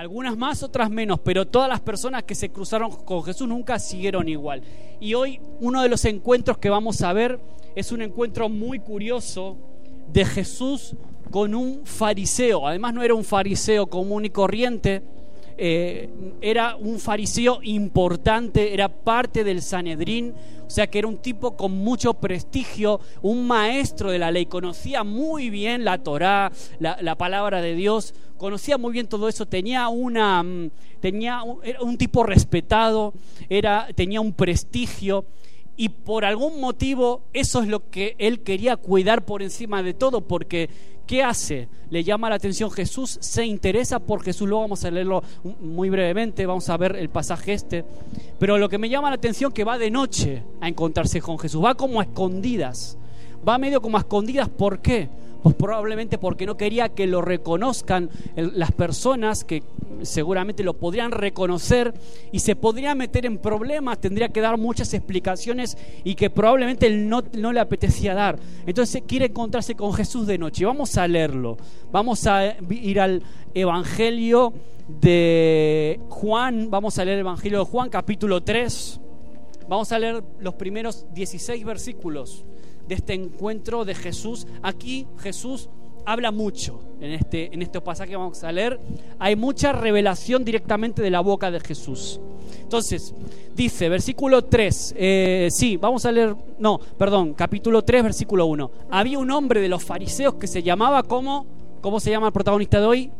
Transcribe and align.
Algunas 0.00 0.34
más, 0.34 0.62
otras 0.62 0.88
menos, 0.88 1.20
pero 1.20 1.46
todas 1.46 1.68
las 1.68 1.82
personas 1.82 2.22
que 2.22 2.34
se 2.34 2.48
cruzaron 2.48 2.90
con 3.04 3.22
Jesús 3.22 3.46
nunca 3.46 3.78
siguieron 3.78 4.30
igual. 4.30 4.62
Y 4.98 5.12
hoy 5.12 5.38
uno 5.60 5.82
de 5.82 5.90
los 5.90 6.06
encuentros 6.06 6.56
que 6.56 6.70
vamos 6.70 7.02
a 7.02 7.12
ver 7.12 7.38
es 7.76 7.92
un 7.92 8.00
encuentro 8.00 8.48
muy 8.48 8.78
curioso 8.78 9.58
de 10.10 10.24
Jesús 10.24 10.96
con 11.30 11.54
un 11.54 11.82
fariseo. 11.84 12.66
Además 12.66 12.94
no 12.94 13.02
era 13.02 13.12
un 13.12 13.24
fariseo 13.24 13.88
común 13.88 14.24
y 14.24 14.30
corriente, 14.30 15.02
eh, 15.58 16.08
era 16.40 16.76
un 16.76 16.98
fariseo 16.98 17.58
importante, 17.62 18.72
era 18.72 18.88
parte 18.88 19.44
del 19.44 19.60
Sanedrín, 19.60 20.32
o 20.70 20.72
sea 20.72 20.86
que 20.86 21.00
era 21.00 21.08
un 21.08 21.18
tipo 21.18 21.56
con 21.56 21.72
mucho 21.72 22.14
prestigio, 22.14 23.00
un 23.22 23.44
maestro 23.48 24.12
de 24.12 24.20
la 24.20 24.30
ley, 24.30 24.46
conocía 24.46 25.02
muy 25.02 25.50
bien 25.50 25.84
la 25.84 25.98
Torá, 25.98 26.52
la, 26.78 27.16
palabra 27.16 27.60
de 27.60 27.74
Dios, 27.74 28.14
conocía 28.38 28.78
muy 28.78 28.92
bien 28.92 29.08
todo 29.08 29.28
eso, 29.28 29.46
tenía 29.46 29.88
una 29.88 30.44
mm, 30.44 30.70
tenía 31.00 31.42
era 31.64 31.82
un 31.82 31.98
tipo 31.98 32.22
respetado, 32.22 33.14
era 33.48 33.88
tenía 33.96 34.20
un 34.20 34.32
prestigio 34.32 35.24
y 35.80 35.88
por 35.88 36.26
algún 36.26 36.60
motivo 36.60 37.22
eso 37.32 37.62
es 37.62 37.68
lo 37.68 37.88
que 37.88 38.14
él 38.18 38.40
quería 38.40 38.76
cuidar 38.76 39.24
por 39.24 39.40
encima 39.40 39.82
de 39.82 39.94
todo 39.94 40.20
porque 40.20 40.68
¿Qué 41.06 41.24
hace? 41.24 41.68
Le 41.88 42.04
llama 42.04 42.28
la 42.28 42.36
atención 42.36 42.70
Jesús, 42.70 43.18
se 43.20 43.44
interesa 43.44 43.98
por 43.98 44.22
Jesús, 44.22 44.48
luego 44.48 44.62
vamos 44.62 44.84
a 44.84 44.92
leerlo 44.92 45.24
muy 45.60 45.90
brevemente, 45.90 46.46
vamos 46.46 46.68
a 46.68 46.76
ver 46.76 46.94
el 46.94 47.08
pasaje 47.08 47.52
este, 47.52 47.84
pero 48.38 48.58
lo 48.58 48.68
que 48.68 48.78
me 48.78 48.88
llama 48.88 49.08
la 49.08 49.16
atención 49.16 49.50
que 49.50 49.64
va 49.64 49.76
de 49.76 49.90
noche 49.90 50.44
a 50.60 50.68
encontrarse 50.68 51.20
con 51.20 51.36
Jesús, 51.36 51.64
va 51.64 51.74
como 51.74 51.98
a 51.98 52.04
escondidas, 52.04 52.96
va 53.48 53.58
medio 53.58 53.82
como 53.82 53.96
a 53.96 54.02
escondidas, 54.02 54.48
¿por 54.48 54.80
qué? 54.80 55.08
Pues 55.42 55.54
probablemente 55.54 56.18
porque 56.18 56.46
no 56.46 56.56
quería 56.56 56.90
que 56.90 57.06
lo 57.06 57.22
reconozcan 57.22 58.10
las 58.36 58.72
personas 58.72 59.44
que 59.44 59.62
seguramente 60.02 60.62
lo 60.62 60.74
podrían 60.74 61.12
reconocer 61.12 61.94
y 62.32 62.40
se 62.40 62.56
podría 62.56 62.94
meter 62.94 63.26
en 63.26 63.38
problemas, 63.38 64.00
tendría 64.00 64.28
que 64.28 64.40
dar 64.40 64.58
muchas 64.58 64.92
explicaciones 64.94 65.76
y 66.04 66.14
que 66.14 66.30
probablemente 66.30 66.86
él 66.86 67.08
no, 67.08 67.22
no 67.32 67.52
le 67.52 67.60
apetecía 67.60 68.14
dar. 68.14 68.38
Entonces 68.66 69.02
quiere 69.06 69.26
encontrarse 69.26 69.74
con 69.74 69.92
Jesús 69.94 70.26
de 70.26 70.38
noche. 70.38 70.64
Vamos 70.64 70.96
a 70.96 71.06
leerlo. 71.08 71.56
Vamos 71.90 72.26
a 72.26 72.56
ir 72.68 73.00
al 73.00 73.22
Evangelio 73.54 74.52
de 74.88 76.00
Juan. 76.08 76.70
Vamos 76.70 76.98
a 76.98 77.04
leer 77.04 77.16
el 77.16 77.20
Evangelio 77.20 77.60
de 77.60 77.64
Juan 77.64 77.88
capítulo 77.88 78.42
3. 78.42 79.00
Vamos 79.68 79.92
a 79.92 79.98
leer 79.98 80.22
los 80.40 80.54
primeros 80.54 81.06
16 81.14 81.64
versículos 81.64 82.44
de 82.90 82.96
este 82.96 83.14
encuentro 83.14 83.84
de 83.84 83.94
Jesús. 83.94 84.48
Aquí 84.62 85.06
Jesús 85.18 85.70
habla 86.04 86.32
mucho 86.32 86.80
en 87.00 87.12
este, 87.12 87.54
en 87.54 87.62
este 87.62 87.80
pasaje 87.80 88.10
que 88.10 88.16
vamos 88.16 88.42
a 88.42 88.50
leer. 88.50 88.80
Hay 89.20 89.36
mucha 89.36 89.70
revelación 89.70 90.44
directamente 90.44 91.00
de 91.00 91.08
la 91.08 91.20
boca 91.20 91.52
de 91.52 91.60
Jesús. 91.60 92.20
Entonces, 92.60 93.14
dice, 93.54 93.88
versículo 93.88 94.42
3, 94.44 94.94
eh, 94.98 95.48
sí, 95.52 95.76
vamos 95.76 96.04
a 96.04 96.10
leer, 96.10 96.34
no, 96.58 96.80
perdón, 96.98 97.34
capítulo 97.34 97.82
3, 97.82 98.02
versículo 98.02 98.46
1. 98.46 98.70
Había 98.90 99.20
un 99.20 99.30
hombre 99.30 99.60
de 99.60 99.68
los 99.68 99.84
fariseos 99.84 100.34
que 100.34 100.48
se 100.48 100.60
llamaba 100.60 101.04
como, 101.04 101.46
¿cómo 101.80 102.00
se 102.00 102.10
llama 102.10 102.26
el 102.26 102.32
protagonista 102.32 102.80
de 102.80 102.86
hoy? 102.86 103.10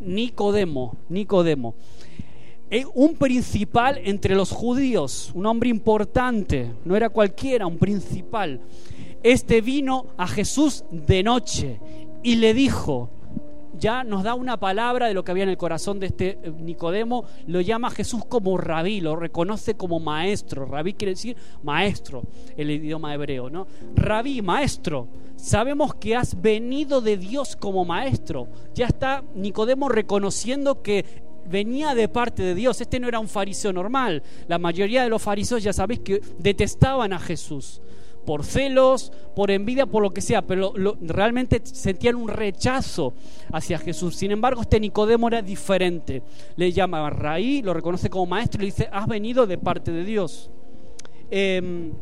Nicodemo, 0.00 0.96
Nicodemo. 1.08 1.76
Eh, 2.74 2.86
un 2.94 3.16
principal 3.16 4.00
entre 4.02 4.34
los 4.34 4.50
judíos, 4.50 5.30
un 5.34 5.44
hombre 5.44 5.68
importante, 5.68 6.72
no 6.86 6.96
era 6.96 7.10
cualquiera, 7.10 7.66
un 7.66 7.76
principal. 7.76 8.62
Este 9.22 9.60
vino 9.60 10.06
a 10.16 10.26
Jesús 10.26 10.82
de 10.90 11.22
noche 11.22 11.78
y 12.22 12.36
le 12.36 12.54
dijo, 12.54 13.10
ya 13.78 14.04
nos 14.04 14.22
da 14.22 14.32
una 14.32 14.58
palabra 14.58 15.06
de 15.06 15.12
lo 15.12 15.22
que 15.22 15.32
había 15.32 15.42
en 15.42 15.50
el 15.50 15.58
corazón 15.58 16.00
de 16.00 16.06
este 16.06 16.38
eh, 16.42 16.50
Nicodemo, 16.50 17.26
lo 17.46 17.60
llama 17.60 17.90
Jesús 17.90 18.24
como 18.24 18.56
rabí, 18.56 19.02
lo 19.02 19.16
reconoce 19.16 19.74
como 19.74 20.00
maestro. 20.00 20.64
Rabí 20.64 20.94
quiere 20.94 21.12
decir 21.12 21.36
maestro, 21.62 22.22
el 22.56 22.70
idioma 22.70 23.12
hebreo, 23.12 23.50
¿no? 23.50 23.66
Rabí, 23.94 24.40
maestro, 24.40 25.08
sabemos 25.36 25.94
que 25.96 26.16
has 26.16 26.40
venido 26.40 27.02
de 27.02 27.18
Dios 27.18 27.54
como 27.54 27.84
maestro. 27.84 28.48
Ya 28.74 28.86
está 28.86 29.22
Nicodemo 29.34 29.90
reconociendo 29.90 30.80
que 30.80 31.30
venía 31.48 31.94
de 31.94 32.08
parte 32.08 32.42
de 32.42 32.54
Dios. 32.54 32.80
Este 32.80 33.00
no 33.00 33.08
era 33.08 33.18
un 33.18 33.28
fariseo 33.28 33.72
normal. 33.72 34.22
La 34.48 34.58
mayoría 34.58 35.02
de 35.02 35.08
los 35.08 35.22
fariseos 35.22 35.62
ya 35.62 35.72
sabéis 35.72 36.00
que 36.00 36.20
detestaban 36.38 37.12
a 37.12 37.18
Jesús 37.18 37.80
por 38.24 38.44
celos, 38.44 39.12
por 39.34 39.50
envidia, 39.50 39.86
por 39.86 40.02
lo 40.02 40.10
que 40.10 40.20
sea, 40.20 40.42
pero 40.42 40.72
realmente 41.00 41.60
sentían 41.64 42.16
un 42.16 42.28
rechazo 42.28 43.14
hacia 43.52 43.78
Jesús. 43.78 44.16
Sin 44.16 44.30
embargo, 44.30 44.62
este 44.62 44.80
Nicodemo 44.80 45.28
era 45.28 45.42
diferente. 45.42 46.22
Le 46.56 46.72
llama 46.72 47.08
Raí, 47.10 47.62
lo 47.62 47.74
reconoce 47.74 48.10
como 48.10 48.26
maestro 48.26 48.60
y 48.60 48.66
le 48.66 48.66
dice, 48.66 48.88
has 48.92 49.06
venido 49.06 49.46
de 49.46 49.58
parte 49.58 49.90
de 49.90 50.04
Dios. 50.04 50.50
Em, 51.30 51.92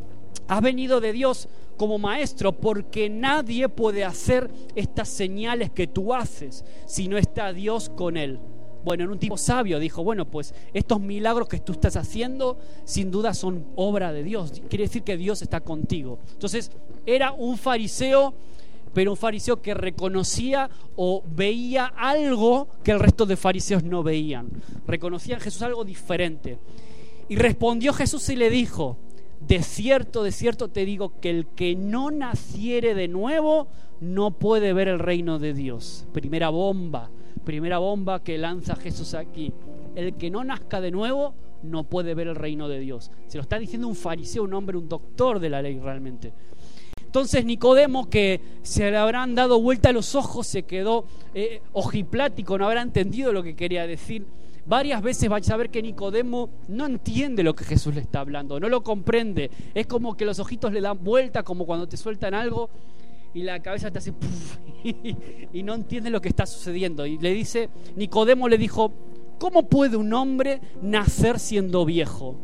has 0.49 0.61
venido 0.61 1.00
de 1.00 1.12
Dios 1.12 1.49
como 1.77 1.99
maestro 1.99 2.53
porque 2.53 3.09
nadie 3.09 3.69
puede 3.69 4.05
hacer 4.05 4.50
estas 4.75 5.09
señales 5.09 5.71
que 5.71 5.87
tú 5.87 6.12
haces 6.12 6.65
si 6.87 7.09
no 7.09 7.17
está 7.17 7.53
Dios 7.53 7.89
con 7.89 8.17
él. 8.17 8.41
Bueno, 8.85 9.05
en 9.05 9.11
un 9.11 9.19
tipo 9.19 9.37
sabio 9.37 9.79
dijo, 9.79 10.03
bueno, 10.03 10.25
pues 10.25 10.55
estos 10.73 11.01
milagros 11.01 11.49
que 11.49 11.59
tú 11.61 11.73
estás 11.73 11.97
haciendo 11.97 12.59
sin 12.85 13.11
duda 13.11 13.35
son 13.35 13.67
obra 13.77 14.13
de 14.13 14.23
Dios. 14.23 14.63
Quiere 14.69 14.85
decir 14.85 15.03
que 15.03 15.17
Dios 15.17 15.43
está 15.43 15.61
contigo. 15.61 16.19
Entonces, 16.33 16.71
era 17.05 17.33
un 17.33 17.59
fariseo, 17.59 18.35
pero 18.95 19.13
un 19.13 19.17
fariseo 19.17 19.61
que 19.61 19.75
reconocía 19.75 20.71
o 20.97 21.23
veía 21.27 21.87
algo 21.87 22.69
que 22.83 22.93
el 22.93 23.01
resto 23.01 23.27
de 23.27 23.37
fariseos 23.37 23.85
no 23.85 24.03
veían. 24.03 24.49
Reconocía 24.87 25.35
en 25.35 25.41
Jesús 25.41 25.62
algo 25.62 25.85
diferente. 25.85 26.59
Y 27.29 27.37
respondió 27.37 27.93
Jesús 27.93 28.29
y 28.31 28.37
le 28.37 28.51
dijo, 28.51 28.97
de 29.47 29.62
cierto, 29.62 30.23
de 30.23 30.33
cierto 30.33 30.69
te 30.69 30.85
digo 30.85 31.21
que 31.21 31.31
el 31.31 31.47
que 31.47 31.77
no 31.77 32.11
naciere 32.11 32.95
de 32.95 33.09
nuevo 33.09 33.69
no 34.01 34.33
puede 34.33 34.73
ver 34.73 34.89
el 34.89 34.99
reino 34.99 35.39
de 35.39 35.55
Dios. 35.55 36.07
Primera 36.12 36.49
bomba 36.49 37.11
primera 37.45 37.79
bomba 37.79 38.23
que 38.23 38.39
lanza 38.39 38.77
Jesús 38.77 39.15
aquí. 39.15 39.53
El 39.95 40.15
que 40.15 40.31
no 40.31 40.45
nazca 40.45 40.81
de 40.81 40.91
nuevo 40.91 41.35
no 41.63 41.85
puede 41.85 42.15
ver 42.15 42.29
el 42.29 42.37
reino 42.37 42.69
de 42.69 42.81
Dios. 42.81 43.11
Se 43.27 43.39
lo 43.39 43.43
está 43.43 43.59
diciendo 43.59 43.89
un 43.89 43.97
fariseo, 43.97 44.45
un 44.45 44.55
hombre, 44.55 44.77
un 44.77 44.89
doctor 44.89 45.41
de 45.41 45.51
la 45.51 45.63
ley 45.63 45.79
realmente. 45.79 46.33
Entonces 47.05 47.45
Nicodemo, 47.45 48.09
que 48.09 48.41
se 48.63 48.89
le 48.91 48.97
habrán 48.97 49.35
dado 49.35 49.61
vuelta 49.61 49.89
a 49.89 49.93
los 49.93 50.15
ojos, 50.15 50.47
se 50.47 50.63
quedó 50.63 51.05
eh, 51.35 51.61
ojiplático, 51.73 52.57
no 52.57 52.67
habrá 52.67 52.83
entendido 52.83 53.33
lo 53.33 53.43
que 53.43 53.57
quería 53.57 53.87
decir. 53.87 54.27
Varias 54.67 55.03
veces 55.03 55.29
vais 55.29 55.51
a 55.51 55.57
ver 55.57 55.71
que 55.71 55.83
Nicodemo 55.83 56.51
no 56.69 56.87
entiende 56.87 57.43
lo 57.43 57.57
que 57.57 57.65
Jesús 57.65 57.95
le 57.95 58.01
está 58.01 58.21
hablando, 58.21 58.61
no 58.61 58.69
lo 58.69 58.85
comprende. 58.85 59.51
Es 59.75 59.89
como 59.89 60.17
que 60.17 60.25
los 60.25 60.39
ojitos 60.39 60.73
le 60.73 60.81
dan 60.81 61.03
vuelta, 61.03 61.43
como 61.43 61.67
cuando 61.67 61.89
te 61.89 61.97
sueltan 61.97 62.35
algo 62.35 62.71
y 63.35 63.43
la 63.43 63.61
cabeza 63.61 63.91
te 63.91 63.99
hace 63.99 64.12
y, 65.53 65.63
no 65.63 65.75
entiende 65.75 66.11
lo 66.11 66.21
que 66.21 66.29
está 66.29 66.47
sucediendo. 66.47 67.07
Y 67.07 67.19
le 67.19 67.33
dice, 67.33 67.69
Nicodemo 67.97 68.49
le 68.49 68.59
dijo, 68.59 68.93
¿cómo 69.39 69.69
puede 69.69 69.97
un 69.97 70.13
hombre 70.13 70.61
nacer 70.83 71.39
siendo 71.39 71.85
viejo? 71.85 72.37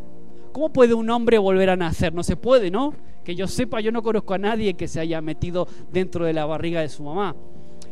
¿Cómo 0.53 0.73
puede 0.73 0.95
un 0.95 1.11
hombre 1.11 1.39
volver 1.39 1.71
a 1.71 1.77
nacer? 1.77 2.15
No 2.15 2.23
se 2.23 2.37
puede, 2.37 2.71
¿no? 2.71 2.95
Que 3.25 3.35
yo 3.35 3.47
sepa, 3.47 3.81
yo 3.81 3.93
no 3.93 4.03
conozco 4.03 4.35
a 4.35 4.39
nadie 4.39 4.75
que 4.75 4.89
se 4.89 5.01
haya 5.01 5.21
metido 5.21 5.69
dentro 5.93 6.25
de 6.25 6.33
la 6.33 6.47
barriga 6.47 6.81
de 6.81 6.89
su 6.89 7.03
mamá. 7.03 7.35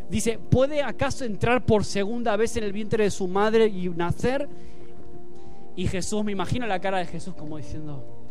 Dice, 0.09 0.38
¿puede 0.38 0.82
acaso 0.82 1.25
entrar 1.25 1.65
por 1.65 1.84
segunda 1.84 2.37
vez 2.37 2.56
en 2.56 2.65
el 2.65 2.72
vientre 2.72 3.05
de 3.05 3.11
su 3.11 3.26
madre 3.26 3.66
y 3.66 3.88
nacer? 3.88 4.49
Y 5.76 5.88
Jesús, 5.88 6.25
me 6.25 6.32
imagino 6.32 6.66
la 6.66 6.78
cara 6.78 6.99
de 6.99 7.06
Jesús 7.06 7.34
como 7.34 7.56
diciendo, 7.56 8.23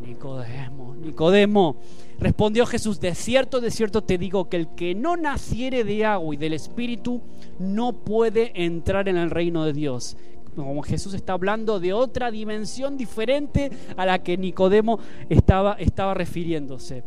Nicodemo, 0.00 0.94
Nicodemo, 0.96 1.76
respondió 2.18 2.66
Jesús, 2.66 3.00
de 3.00 3.14
cierto, 3.14 3.60
de 3.60 3.70
cierto 3.70 4.02
te 4.02 4.18
digo 4.18 4.48
que 4.48 4.56
el 4.56 4.68
que 4.68 4.94
no 4.94 5.16
naciere 5.16 5.84
de 5.84 6.04
agua 6.04 6.34
y 6.34 6.38
del 6.38 6.52
Espíritu 6.52 7.20
no 7.58 7.92
puede 7.92 8.52
entrar 8.54 9.08
en 9.08 9.16
el 9.16 9.30
reino 9.30 9.64
de 9.64 9.72
Dios. 9.72 10.16
Como 10.54 10.82
Jesús 10.82 11.14
está 11.14 11.34
hablando 11.34 11.80
de 11.80 11.92
otra 11.92 12.30
dimensión 12.30 12.96
diferente 12.96 13.70
a 13.96 14.06
la 14.06 14.22
que 14.22 14.38
Nicodemo 14.38 14.98
estaba, 15.28 15.74
estaba 15.74 16.14
refiriéndose. 16.14 17.04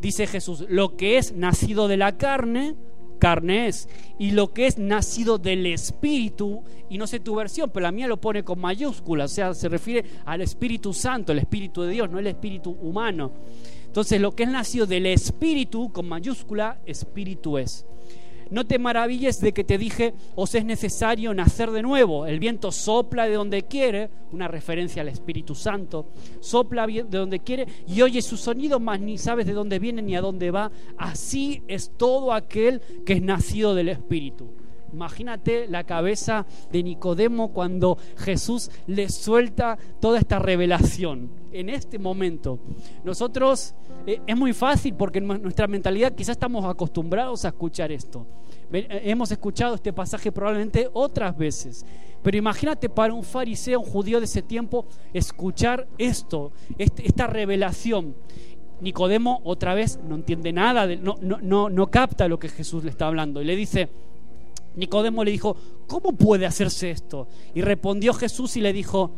Dice 0.00 0.26
Jesús, 0.26 0.64
lo 0.68 0.96
que 0.96 1.18
es 1.18 1.32
nacido 1.32 1.88
de 1.88 1.96
la 1.96 2.16
carne, 2.16 2.76
carne 3.18 3.68
es. 3.68 3.88
Y 4.18 4.30
lo 4.30 4.52
que 4.52 4.66
es 4.66 4.78
nacido 4.78 5.38
del 5.38 5.66
Espíritu, 5.66 6.62
y 6.88 6.98
no 6.98 7.06
sé 7.06 7.20
tu 7.20 7.34
versión, 7.34 7.70
pero 7.70 7.84
la 7.84 7.92
mía 7.92 8.06
lo 8.06 8.20
pone 8.20 8.44
con 8.44 8.58
mayúscula, 8.58 9.24
o 9.24 9.28
sea, 9.28 9.54
se 9.54 9.68
refiere 9.68 10.04
al 10.24 10.40
Espíritu 10.40 10.92
Santo, 10.92 11.32
el 11.32 11.38
Espíritu 11.38 11.82
de 11.82 11.92
Dios, 11.92 12.10
no 12.10 12.18
el 12.18 12.26
Espíritu 12.26 12.70
humano. 12.70 13.32
Entonces, 13.84 14.20
lo 14.20 14.32
que 14.34 14.44
es 14.44 14.48
nacido 14.50 14.86
del 14.86 15.06
Espíritu, 15.06 15.92
con 15.92 16.08
mayúscula, 16.08 16.80
Espíritu 16.86 17.58
es. 17.58 17.84
No 18.50 18.66
te 18.66 18.78
maravilles 18.78 19.40
de 19.40 19.52
que 19.52 19.64
te 19.64 19.78
dije, 19.78 20.14
os 20.34 20.54
es 20.54 20.64
necesario 20.64 21.34
nacer 21.34 21.70
de 21.70 21.82
nuevo. 21.82 22.26
El 22.26 22.38
viento 22.38 22.72
sopla 22.72 23.26
de 23.26 23.34
donde 23.34 23.62
quiere, 23.64 24.10
una 24.32 24.48
referencia 24.48 25.02
al 25.02 25.08
Espíritu 25.08 25.54
Santo, 25.54 26.06
sopla 26.40 26.86
de 26.86 27.02
donde 27.02 27.40
quiere 27.40 27.66
y 27.86 28.02
oye 28.02 28.22
su 28.22 28.36
sonido, 28.36 28.80
mas 28.80 29.00
ni 29.00 29.18
sabes 29.18 29.46
de 29.46 29.52
dónde 29.52 29.78
viene 29.78 30.02
ni 30.02 30.16
a 30.16 30.20
dónde 30.20 30.50
va. 30.50 30.70
Así 30.96 31.62
es 31.68 31.92
todo 31.96 32.32
aquel 32.32 32.80
que 33.04 33.14
es 33.14 33.22
nacido 33.22 33.74
del 33.74 33.90
Espíritu. 33.90 34.50
Imagínate 34.92 35.66
la 35.68 35.84
cabeza 35.84 36.46
de 36.72 36.82
Nicodemo 36.82 37.52
cuando 37.52 37.98
Jesús 38.16 38.70
le 38.86 39.08
suelta 39.08 39.78
toda 40.00 40.18
esta 40.18 40.38
revelación. 40.38 41.30
En 41.52 41.68
este 41.68 41.98
momento, 41.98 42.58
nosotros 43.04 43.74
eh, 44.06 44.20
es 44.26 44.36
muy 44.36 44.52
fácil 44.52 44.94
porque 44.94 45.18
en 45.18 45.26
nuestra 45.26 45.66
mentalidad 45.66 46.14
quizás 46.14 46.32
estamos 46.32 46.64
acostumbrados 46.64 47.44
a 47.44 47.48
escuchar 47.48 47.92
esto. 47.92 48.26
Eh, 48.72 49.02
hemos 49.04 49.30
escuchado 49.30 49.74
este 49.74 49.92
pasaje 49.92 50.32
probablemente 50.32 50.88
otras 50.92 51.36
veces. 51.36 51.84
Pero 52.22 52.36
imagínate 52.36 52.88
para 52.88 53.14
un 53.14 53.22
fariseo, 53.22 53.80
un 53.80 53.86
judío 53.86 54.18
de 54.18 54.24
ese 54.24 54.42
tiempo, 54.42 54.86
escuchar 55.12 55.86
esto, 55.98 56.52
este, 56.76 57.06
esta 57.06 57.26
revelación. 57.26 58.14
Nicodemo 58.80 59.40
otra 59.44 59.74
vez 59.74 59.98
no 60.02 60.14
entiende 60.14 60.52
nada, 60.52 60.86
no, 60.86 61.16
no, 61.20 61.38
no, 61.40 61.68
no 61.68 61.90
capta 61.90 62.28
lo 62.28 62.38
que 62.38 62.48
Jesús 62.48 62.84
le 62.84 62.90
está 62.90 63.06
hablando. 63.06 63.40
Y 63.42 63.44
le 63.44 63.56
dice, 63.56 63.88
Nicodemo 64.76 65.24
le 65.24 65.30
dijo, 65.30 65.56
¿cómo 65.86 66.12
puede 66.12 66.46
hacerse 66.46 66.90
esto? 66.90 67.28
Y 67.54 67.62
respondió 67.62 68.12
Jesús 68.14 68.56
y 68.56 68.60
le 68.60 68.72
dijo, 68.72 69.12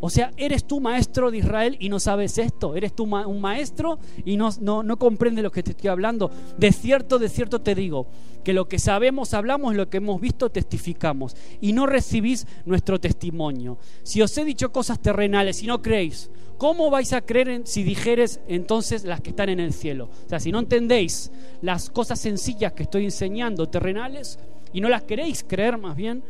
o 0.00 0.10
sea, 0.10 0.30
eres 0.36 0.64
tú 0.64 0.80
maestro 0.80 1.30
de 1.30 1.38
Israel 1.38 1.76
y 1.80 1.88
no 1.88 1.98
sabes 1.98 2.36
esto. 2.38 2.76
Eres 2.76 2.94
tú 2.94 3.04
un 3.04 3.40
maestro 3.40 3.98
y 4.24 4.36
no, 4.36 4.50
no, 4.60 4.82
no 4.82 4.98
comprendes 4.98 5.42
lo 5.42 5.50
que 5.50 5.62
te 5.62 5.70
estoy 5.70 5.88
hablando. 5.88 6.30
De 6.58 6.72
cierto, 6.72 7.18
de 7.18 7.28
cierto 7.28 7.62
te 7.62 7.74
digo, 7.74 8.06
que 8.44 8.52
lo 8.52 8.68
que 8.68 8.78
sabemos 8.78 9.34
hablamos, 9.34 9.74
lo 9.74 9.88
que 9.88 9.96
hemos 9.96 10.20
visto 10.20 10.50
testificamos. 10.50 11.34
Y 11.60 11.72
no 11.72 11.86
recibís 11.86 12.46
nuestro 12.66 13.00
testimonio. 13.00 13.78
Si 14.02 14.20
os 14.22 14.36
he 14.36 14.44
dicho 14.44 14.70
cosas 14.70 15.00
terrenales 15.00 15.62
y 15.62 15.66
no 15.66 15.80
creéis, 15.80 16.30
¿cómo 16.58 16.90
vais 16.90 17.12
a 17.12 17.22
creer 17.22 17.62
si 17.64 17.82
dijeres 17.82 18.40
entonces 18.48 19.04
las 19.04 19.20
que 19.20 19.30
están 19.30 19.48
en 19.48 19.60
el 19.60 19.72
cielo? 19.72 20.10
O 20.26 20.28
sea, 20.28 20.40
si 20.40 20.52
no 20.52 20.58
entendéis 20.58 21.32
las 21.62 21.90
cosas 21.90 22.20
sencillas 22.20 22.72
que 22.72 22.84
estoy 22.84 23.04
enseñando 23.04 23.68
terrenales 23.68 24.38
y 24.72 24.80
no 24.80 24.88
las 24.88 25.02
queréis 25.02 25.44
creer 25.46 25.78
más 25.78 25.96
bien, 25.96 26.22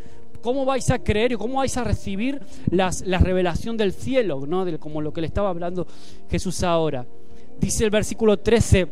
¿cómo 0.43 0.65
vais 0.65 0.91
a 0.91 0.99
creer 0.99 1.33
y 1.33 1.37
cómo 1.37 1.59
vais 1.59 1.77
a 1.77 1.85
recibir 1.85 2.41
las, 2.71 3.03
la 3.03 3.19
revelación 3.19 3.77
del 3.77 3.93
cielo, 3.93 4.47
¿no? 4.47 4.65
como 4.79 5.00
lo 5.00 5.12
que 5.12 5.21
le 5.21 5.27
estaba 5.27 5.49
hablando 5.49 5.87
Jesús 6.31 6.62
ahora? 6.62 7.06
Dice 7.59 7.85
el 7.85 7.91
versículo 7.91 8.38
13, 8.38 8.87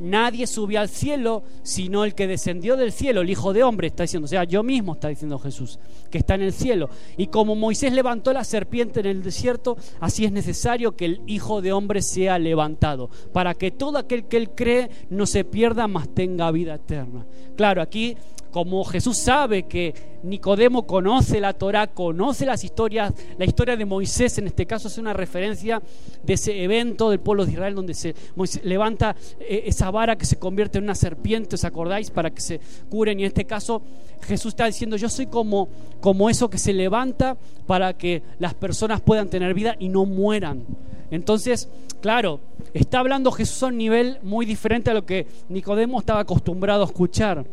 nadie 0.00 0.46
subió 0.46 0.80
al 0.80 0.88
cielo 0.88 1.42
sino 1.62 2.04
el 2.04 2.14
que 2.14 2.26
descendió 2.26 2.76
del 2.76 2.92
cielo, 2.92 3.20
el 3.20 3.30
Hijo 3.30 3.52
de 3.52 3.62
Hombre, 3.62 3.88
está 3.88 4.02
diciendo, 4.02 4.26
o 4.26 4.28
sea, 4.28 4.44
yo 4.44 4.62
mismo 4.62 4.94
está 4.94 5.08
diciendo 5.08 5.38
Jesús, 5.38 5.78
que 6.10 6.18
está 6.18 6.34
en 6.34 6.42
el 6.42 6.52
cielo. 6.52 6.88
Y 7.16 7.28
como 7.28 7.54
Moisés 7.54 7.92
levantó 7.92 8.32
la 8.32 8.44
serpiente 8.44 9.00
en 9.00 9.06
el 9.06 9.22
desierto, 9.22 9.76
así 10.00 10.24
es 10.24 10.32
necesario 10.32 10.96
que 10.96 11.04
el 11.04 11.22
Hijo 11.26 11.62
de 11.62 11.72
Hombre 11.72 12.02
sea 12.02 12.38
levantado, 12.38 13.10
para 13.32 13.54
que 13.54 13.70
todo 13.70 13.98
aquel 13.98 14.24
que 14.24 14.36
él 14.36 14.50
cree 14.50 14.90
no 15.10 15.26
se 15.26 15.44
pierda, 15.44 15.88
mas 15.88 16.08
tenga 16.14 16.50
vida 16.50 16.74
eterna. 16.74 17.26
Claro, 17.56 17.82
aquí 17.82 18.16
como 18.50 18.84
Jesús 18.84 19.16
sabe 19.18 19.64
que 19.64 19.94
Nicodemo 20.22 20.86
conoce 20.86 21.40
la 21.40 21.52
Torah, 21.52 21.86
conoce 21.88 22.46
las 22.46 22.64
historias, 22.64 23.12
la 23.36 23.44
historia 23.44 23.76
de 23.76 23.84
Moisés 23.84 24.38
en 24.38 24.46
este 24.46 24.66
caso 24.66 24.88
es 24.88 24.98
una 24.98 25.12
referencia 25.12 25.82
de 26.22 26.32
ese 26.32 26.62
evento 26.62 27.10
del 27.10 27.20
pueblo 27.20 27.44
de 27.44 27.52
Israel 27.52 27.74
donde 27.74 27.94
se 27.94 28.14
levanta 28.62 29.14
eh, 29.40 29.64
esa 29.66 29.90
vara 29.90 30.16
que 30.16 30.26
se 30.26 30.38
convierte 30.38 30.78
en 30.78 30.84
una 30.84 30.94
serpiente, 30.94 31.56
¿os 31.56 31.64
acordáis? 31.64 32.10
Para 32.10 32.30
que 32.30 32.40
se 32.40 32.60
curen 32.88 33.20
y 33.20 33.22
en 33.22 33.28
este 33.28 33.44
caso 33.44 33.82
Jesús 34.22 34.50
está 34.52 34.66
diciendo 34.66 34.96
yo 34.96 35.08
soy 35.08 35.26
como, 35.26 35.68
como 36.00 36.30
eso 36.30 36.50
que 36.50 36.58
se 36.58 36.72
levanta 36.72 37.36
para 37.66 37.92
que 37.96 38.22
las 38.38 38.54
personas 38.54 39.00
puedan 39.00 39.28
tener 39.28 39.54
vida 39.54 39.76
y 39.78 39.88
no 39.88 40.04
mueran. 40.04 40.64
Entonces, 41.10 41.68
claro, 42.00 42.40
está 42.74 43.00
hablando 43.00 43.30
Jesús 43.32 43.62
a 43.62 43.66
un 43.66 43.78
nivel 43.78 44.18
muy 44.22 44.46
diferente 44.46 44.90
a 44.90 44.94
lo 44.94 45.06
que 45.06 45.26
Nicodemo 45.48 45.98
estaba 45.98 46.20
acostumbrado 46.20 46.82
a 46.82 46.86
escuchar. 46.86 47.44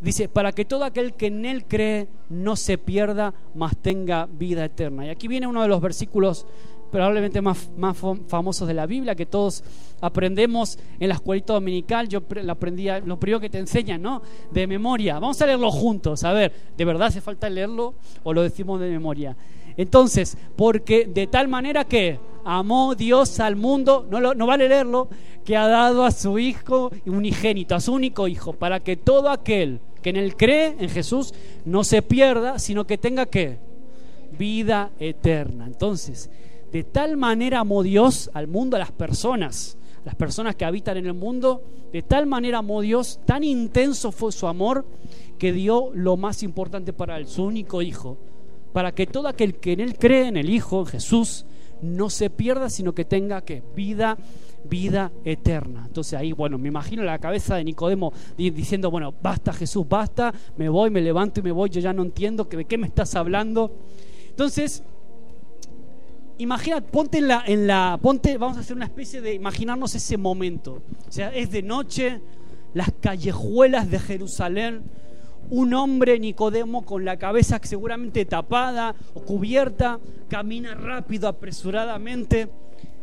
Dice, 0.00 0.28
para 0.28 0.52
que 0.52 0.64
todo 0.64 0.84
aquel 0.84 1.14
que 1.14 1.26
en 1.26 1.44
Él 1.44 1.64
cree 1.66 2.08
no 2.28 2.54
se 2.56 2.78
pierda, 2.78 3.34
mas 3.54 3.76
tenga 3.76 4.26
vida 4.26 4.64
eterna. 4.64 5.06
Y 5.06 5.08
aquí 5.08 5.26
viene 5.26 5.46
uno 5.46 5.62
de 5.62 5.68
los 5.68 5.80
versículos 5.80 6.46
probablemente 6.90 7.42
más, 7.42 7.70
más 7.76 7.96
famosos 8.28 8.66
de 8.66 8.74
la 8.74 8.86
Biblia, 8.86 9.14
que 9.14 9.26
todos 9.26 9.62
aprendemos 10.00 10.78
en 10.98 11.08
la 11.08 11.16
escuelita 11.16 11.52
dominical. 11.52 12.08
Yo 12.08 12.22
lo 12.28 12.52
aprendí, 12.52 12.88
lo 13.04 13.18
primero 13.18 13.40
que 13.40 13.50
te 13.50 13.58
enseñan, 13.58 14.00
¿no? 14.00 14.22
De 14.50 14.66
memoria. 14.66 15.14
Vamos 15.14 15.40
a 15.42 15.46
leerlo 15.46 15.70
juntos. 15.70 16.24
A 16.24 16.32
ver, 16.32 16.52
¿de 16.76 16.84
verdad 16.84 17.08
hace 17.08 17.20
falta 17.20 17.50
leerlo 17.50 17.94
o 18.22 18.32
lo 18.32 18.42
decimos 18.42 18.80
de 18.80 18.88
memoria? 18.90 19.36
Entonces, 19.76 20.36
porque 20.56 21.06
de 21.06 21.26
tal 21.26 21.48
manera 21.48 21.84
que 21.84 22.18
amó 22.44 22.94
Dios 22.94 23.38
al 23.40 23.56
mundo, 23.56 24.06
no, 24.10 24.34
no 24.34 24.46
vale 24.46 24.68
leerlo, 24.68 25.08
que 25.44 25.56
ha 25.56 25.68
dado 25.68 26.04
a 26.04 26.10
su 26.10 26.38
Hijo 26.38 26.90
unigénito, 27.06 27.74
a 27.74 27.80
su 27.80 27.92
único 27.92 28.26
Hijo, 28.26 28.54
para 28.54 28.80
que 28.80 28.96
todo 28.96 29.30
aquel 29.30 29.80
que 30.08 30.18
en 30.18 30.24
él 30.24 30.36
cree, 30.36 30.74
en 30.78 30.88
Jesús, 30.88 31.34
no 31.66 31.84
se 31.84 32.00
pierda, 32.00 32.58
sino 32.58 32.86
que 32.86 32.96
tenga 32.96 33.26
que 33.26 33.58
vida 34.38 34.90
eterna. 34.98 35.66
Entonces, 35.66 36.30
de 36.72 36.82
tal 36.82 37.18
manera 37.18 37.60
amó 37.60 37.82
Dios 37.82 38.30
al 38.32 38.46
mundo, 38.46 38.76
a 38.76 38.78
las 38.78 38.92
personas, 38.92 39.76
a 40.02 40.06
las 40.06 40.14
personas 40.14 40.56
que 40.56 40.64
habitan 40.64 40.96
en 40.96 41.04
el 41.04 41.12
mundo, 41.12 41.62
de 41.92 42.00
tal 42.02 42.26
manera 42.26 42.58
amó 42.58 42.80
Dios, 42.80 43.20
tan 43.26 43.44
intenso 43.44 44.10
fue 44.10 44.32
su 44.32 44.46
amor, 44.46 44.86
que 45.38 45.52
dio 45.52 45.90
lo 45.92 46.16
más 46.16 46.42
importante 46.42 46.94
para 46.94 47.18
él, 47.18 47.26
su 47.26 47.44
único 47.44 47.82
Hijo, 47.82 48.16
para 48.72 48.94
que 48.94 49.06
todo 49.06 49.28
aquel 49.28 49.56
que 49.56 49.72
en 49.72 49.80
él 49.80 49.98
cree, 49.98 50.28
en 50.28 50.38
el 50.38 50.48
Hijo, 50.48 50.80
en 50.80 50.86
Jesús, 50.86 51.44
no 51.82 52.08
se 52.08 52.30
pierda, 52.30 52.70
sino 52.70 52.94
que 52.94 53.04
tenga 53.04 53.42
que 53.42 53.62
vida 53.76 54.12
eterna 54.12 54.47
vida 54.68 55.12
eterna. 55.24 55.84
Entonces 55.86 56.14
ahí, 56.14 56.32
bueno, 56.32 56.58
me 56.58 56.68
imagino 56.68 57.02
la 57.02 57.18
cabeza 57.18 57.56
de 57.56 57.64
Nicodemo 57.64 58.12
diciendo, 58.36 58.90
bueno, 58.90 59.14
basta 59.22 59.52
Jesús, 59.52 59.86
basta, 59.88 60.32
me 60.56 60.68
voy, 60.68 60.90
me 60.90 61.00
levanto 61.00 61.40
y 61.40 61.42
me 61.42 61.52
voy, 61.52 61.70
yo 61.70 61.80
ya 61.80 61.92
no 61.92 62.02
entiendo 62.02 62.44
de 62.44 62.64
qué 62.64 62.78
me 62.78 62.86
estás 62.86 63.14
hablando. 63.14 63.72
Entonces, 64.28 64.82
imagina, 66.38 66.80
ponte 66.80 67.18
en 67.18 67.28
la, 67.28 67.42
en 67.46 67.66
la, 67.66 67.98
ponte, 68.00 68.38
vamos 68.38 68.56
a 68.56 68.60
hacer 68.60 68.76
una 68.76 68.84
especie 68.84 69.20
de 69.20 69.34
imaginarnos 69.34 69.94
ese 69.94 70.16
momento. 70.16 70.82
O 71.08 71.12
sea, 71.12 71.34
es 71.34 71.50
de 71.50 71.62
noche, 71.62 72.20
las 72.74 72.92
callejuelas 73.00 73.90
de 73.90 73.98
Jerusalén, 73.98 74.82
un 75.50 75.74
hombre 75.74 76.18
Nicodemo 76.18 76.84
con 76.84 77.04
la 77.04 77.16
cabeza 77.16 77.58
seguramente 77.62 78.24
tapada 78.24 78.94
o 79.14 79.20
cubierta, 79.22 79.98
camina 80.28 80.74
rápido, 80.74 81.28
apresuradamente 81.28 82.48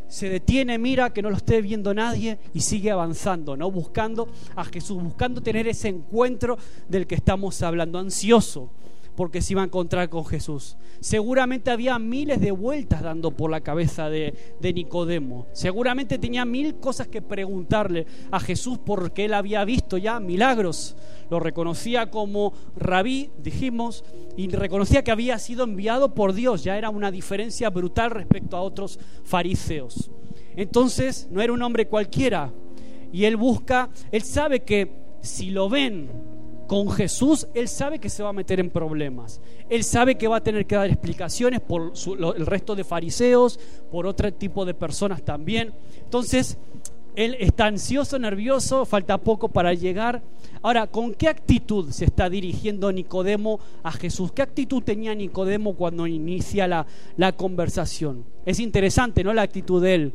se 0.08 0.28
detiene, 0.28 0.78
mira 0.78 1.12
que 1.12 1.22
no 1.22 1.30
lo 1.30 1.36
esté 1.36 1.60
viendo 1.62 1.92
nadie 1.94 2.38
y 2.54 2.60
sigue 2.60 2.90
avanzando, 2.90 3.56
¿no? 3.56 3.70
Buscando 3.70 4.28
a 4.54 4.64
Jesús, 4.64 5.02
buscando 5.02 5.42
tener 5.42 5.66
ese 5.66 5.88
encuentro 5.88 6.58
del 6.88 7.06
que 7.06 7.16
estamos 7.16 7.62
hablando, 7.62 7.98
ansioso 7.98 8.70
porque 9.16 9.40
se 9.40 9.54
iba 9.54 9.62
a 9.62 9.64
encontrar 9.64 10.08
con 10.08 10.24
Jesús. 10.24 10.76
Seguramente 11.00 11.70
había 11.70 11.98
miles 11.98 12.40
de 12.40 12.50
vueltas 12.50 13.02
dando 13.02 13.30
por 13.30 13.50
la 13.50 13.62
cabeza 13.62 14.10
de, 14.10 14.34
de, 14.60 14.72
Nicodemo. 14.72 15.46
Seguramente 15.52 16.18
tenía 16.18 16.44
mil 16.44 16.76
cosas 16.76 17.08
que 17.08 17.22
preguntarle 17.22 18.06
a 18.30 18.38
Jesús 18.38 18.78
porque 18.84 19.24
él 19.24 19.34
había 19.34 19.64
visto 19.64 19.96
ya 19.98 20.20
milagros. 20.20 20.96
Lo 21.30 21.40
reconocía 21.40 22.10
como 22.10 22.52
rabí, 22.76 23.30
dijimos, 23.42 24.04
y 24.36 24.48
reconocía 24.48 25.02
que 25.02 25.10
había 25.10 25.38
sido 25.38 25.64
enviado 25.64 26.14
por 26.14 26.34
Dios. 26.34 26.62
Ya 26.62 26.76
era 26.76 26.90
una 26.90 27.10
diferencia 27.10 27.70
brutal 27.70 28.10
respecto 28.10 28.56
a 28.56 28.62
otros 28.62 29.00
fariseos. 29.24 30.10
Entonces 30.56 31.28
no 31.30 31.40
era 31.40 31.52
un 31.52 31.62
hombre 31.62 31.88
cualquiera. 31.88 32.52
Y 33.12 33.24
él 33.24 33.36
busca, 33.36 33.90
él 34.12 34.22
sabe 34.22 34.60
que 34.60 34.92
si 35.22 35.50
lo 35.50 35.68
ven 35.68 36.35
con 36.66 36.90
Jesús, 36.90 37.46
él 37.54 37.68
sabe 37.68 37.98
que 37.98 38.08
se 38.08 38.22
va 38.22 38.30
a 38.30 38.32
meter 38.32 38.60
en 38.60 38.70
problemas. 38.70 39.40
Él 39.68 39.84
sabe 39.84 40.16
que 40.16 40.28
va 40.28 40.38
a 40.38 40.42
tener 40.42 40.66
que 40.66 40.76
dar 40.76 40.88
explicaciones 40.88 41.60
por 41.60 41.92
el 42.36 42.46
resto 42.46 42.74
de 42.74 42.84
fariseos, 42.84 43.58
por 43.90 44.06
otro 44.06 44.32
tipo 44.32 44.64
de 44.64 44.74
personas 44.74 45.22
también. 45.22 45.72
Entonces, 46.02 46.58
él 47.16 47.34
está 47.40 47.66
ansioso, 47.66 48.18
nervioso, 48.18 48.84
falta 48.84 49.18
poco 49.18 49.48
para 49.48 49.72
llegar. 49.72 50.22
Ahora, 50.60 50.86
¿con 50.86 51.14
qué 51.14 51.28
actitud 51.28 51.90
se 51.90 52.04
está 52.04 52.28
dirigiendo 52.28 52.92
Nicodemo 52.92 53.58
a 53.82 53.90
Jesús? 53.92 54.32
¿Qué 54.32 54.42
actitud 54.42 54.82
tenía 54.82 55.14
Nicodemo 55.14 55.74
cuando 55.76 56.06
inicia 56.06 56.68
la, 56.68 56.86
la 57.16 57.32
conversación? 57.32 58.24
Es 58.44 58.60
interesante, 58.60 59.24
¿no? 59.24 59.32
La 59.32 59.42
actitud 59.42 59.82
de 59.82 59.94
él. 59.94 60.12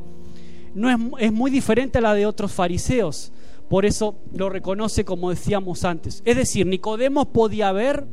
No 0.74 0.88
es, 0.88 0.96
es 1.18 1.32
muy 1.32 1.50
diferente 1.50 1.98
a 1.98 2.02
la 2.02 2.14
de 2.14 2.24
otros 2.24 2.52
fariseos. 2.52 3.32
Por 3.72 3.86
eso 3.86 4.16
lo 4.34 4.50
reconoce 4.50 5.02
como 5.02 5.30
decíamos 5.30 5.86
antes. 5.86 6.20
Es 6.26 6.36
decir, 6.36 6.66
Nicodemo 6.66 7.32
podía 7.32 7.72
ver 7.72 8.06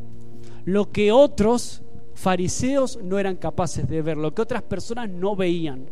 lo 0.63 0.89
que 0.89 1.11
otros 1.11 1.81
fariseos 2.13 2.97
no 3.03 3.19
eran 3.19 3.35
capaces 3.35 3.85
de 3.89 4.01
ver, 4.01 4.15
lo 4.15 4.33
que 4.33 4.41
otras 4.41 4.61
personas 4.61 5.09
no 5.09 5.35
veían. 5.35 5.89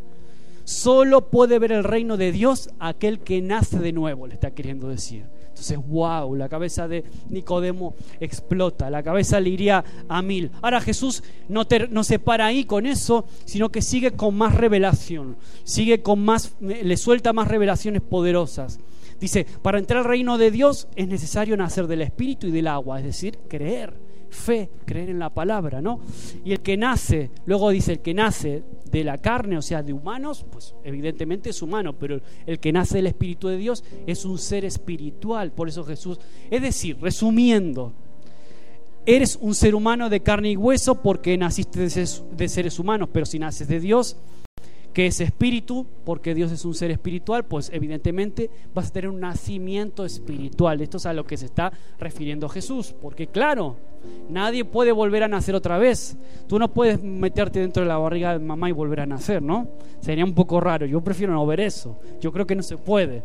Solo 0.63 1.29
puede 1.29 1.59
ver 1.59 1.73
el 1.73 1.83
reino 1.83 2.15
de 2.15 2.31
Dios 2.31 2.69
aquel 2.79 3.19
que 3.19 3.41
nace 3.41 3.79
de 3.79 3.91
nuevo, 3.91 4.25
le 4.25 4.35
está 4.35 4.51
queriendo 4.51 4.87
decir. 4.87 5.25
Entonces, 5.49 5.77
wow, 5.85 6.33
la 6.33 6.47
cabeza 6.47 6.87
de 6.87 7.03
Nicodemo 7.29 7.93
explota, 8.21 8.89
la 8.89 9.03
cabeza 9.03 9.37
le 9.41 9.49
iría 9.49 9.83
a 10.07 10.21
mil. 10.21 10.49
Ahora 10.61 10.79
Jesús 10.79 11.23
no, 11.49 11.63
no 11.89 12.05
se 12.05 12.19
para 12.19 12.45
ahí 12.45 12.63
con 12.63 12.85
eso, 12.85 13.25
sino 13.43 13.67
que 13.67 13.81
sigue 13.81 14.11
con 14.11 14.33
más 14.33 14.55
revelación, 14.55 15.35
sigue 15.65 16.01
con 16.01 16.23
más, 16.23 16.55
le 16.61 16.95
suelta 16.95 17.33
más 17.33 17.49
revelaciones 17.49 18.01
poderosas. 18.01 18.79
Dice, 19.19 19.45
para 19.61 19.79
entrar 19.79 19.99
al 19.99 20.05
reino 20.05 20.37
de 20.37 20.51
Dios 20.51 20.87
es 20.95 21.07
necesario 21.07 21.57
nacer 21.57 21.87
del 21.87 22.01
espíritu 22.01 22.47
y 22.47 22.51
del 22.51 22.67
agua, 22.67 22.99
es 22.99 23.05
decir, 23.05 23.39
creer, 23.47 23.93
fe, 24.29 24.69
creer 24.85 25.09
en 25.09 25.19
la 25.19 25.33
palabra, 25.33 25.81
¿no? 25.81 25.99
Y 26.45 26.51
el 26.51 26.59
que 26.61 26.77
nace, 26.77 27.31
luego 27.45 27.69
dice, 27.71 27.93
el 27.93 27.99
que 27.99 28.13
nace 28.13 28.63
de 28.91 29.03
la 29.03 29.17
carne, 29.17 29.57
o 29.57 29.61
sea, 29.61 29.81
de 29.81 29.93
humanos, 29.93 30.45
pues 30.51 30.75
evidentemente 30.83 31.49
es 31.49 31.61
humano, 31.61 31.93
pero 31.93 32.21
el 32.45 32.59
que 32.59 32.71
nace 32.71 32.97
del 32.97 33.07
espíritu 33.07 33.47
de 33.47 33.57
Dios 33.57 33.83
es 34.05 34.23
un 34.23 34.37
ser 34.37 34.65
espiritual, 34.65 35.51
por 35.51 35.67
eso 35.67 35.83
Jesús, 35.83 36.19
es 36.51 36.61
decir, 36.61 36.97
resumiendo, 37.01 37.93
eres 39.05 39.37
un 39.41 39.55
ser 39.55 39.73
humano 39.73 40.09
de 40.09 40.21
carne 40.21 40.51
y 40.51 40.57
hueso 40.57 41.01
porque 41.01 41.37
naciste 41.37 41.79
de 41.79 42.49
seres 42.49 42.77
humanos, 42.77 43.09
pero 43.11 43.25
si 43.25 43.39
naces 43.39 43.67
de 43.67 43.79
Dios, 43.79 44.17
que 44.97 45.05
es 45.05 45.21
espíritu, 45.21 45.85
porque 46.05 46.33
Dios 46.33 46.51
es 46.51 46.65
un 46.65 46.73
ser 46.73 46.89
espiritual, 46.89 47.45
pues 47.45 47.69
evidentemente 47.71 48.49
vas 48.73 48.87
a 48.87 48.93
tener 48.93 49.11
un 49.11 49.19
nacimiento 49.19 50.03
espiritual. 50.03 50.81
Esto 50.81 50.97
es 50.97 51.05
a 51.05 51.13
lo 51.13 51.23
que 51.23 51.37
se 51.37 51.45
está 51.45 51.71
refiriendo 51.99 52.49
Jesús, 52.49 52.95
porque 52.99 53.27
claro, 53.27 53.75
nadie 54.27 54.65
puede 54.65 54.91
volver 54.91 55.21
a 55.21 55.27
nacer 55.27 55.53
otra 55.53 55.77
vez. 55.77 56.17
Tú 56.47 56.57
no 56.57 56.73
puedes 56.73 56.99
meterte 57.03 57.59
dentro 57.59 57.83
de 57.83 57.89
la 57.89 57.99
barriga 57.99 58.33
de 58.33 58.43
mamá 58.43 58.69
y 58.69 58.71
volver 58.71 59.01
a 59.01 59.05
nacer, 59.05 59.43
¿no? 59.43 59.67
Sería 59.99 60.25
un 60.25 60.33
poco 60.33 60.59
raro. 60.59 60.87
Yo 60.87 60.99
prefiero 61.01 61.31
no 61.31 61.45
ver 61.45 61.59
eso. 61.59 61.99
Yo 62.19 62.31
creo 62.31 62.47
que 62.47 62.55
no 62.55 62.63
se 62.63 62.77
puede. 62.77 63.23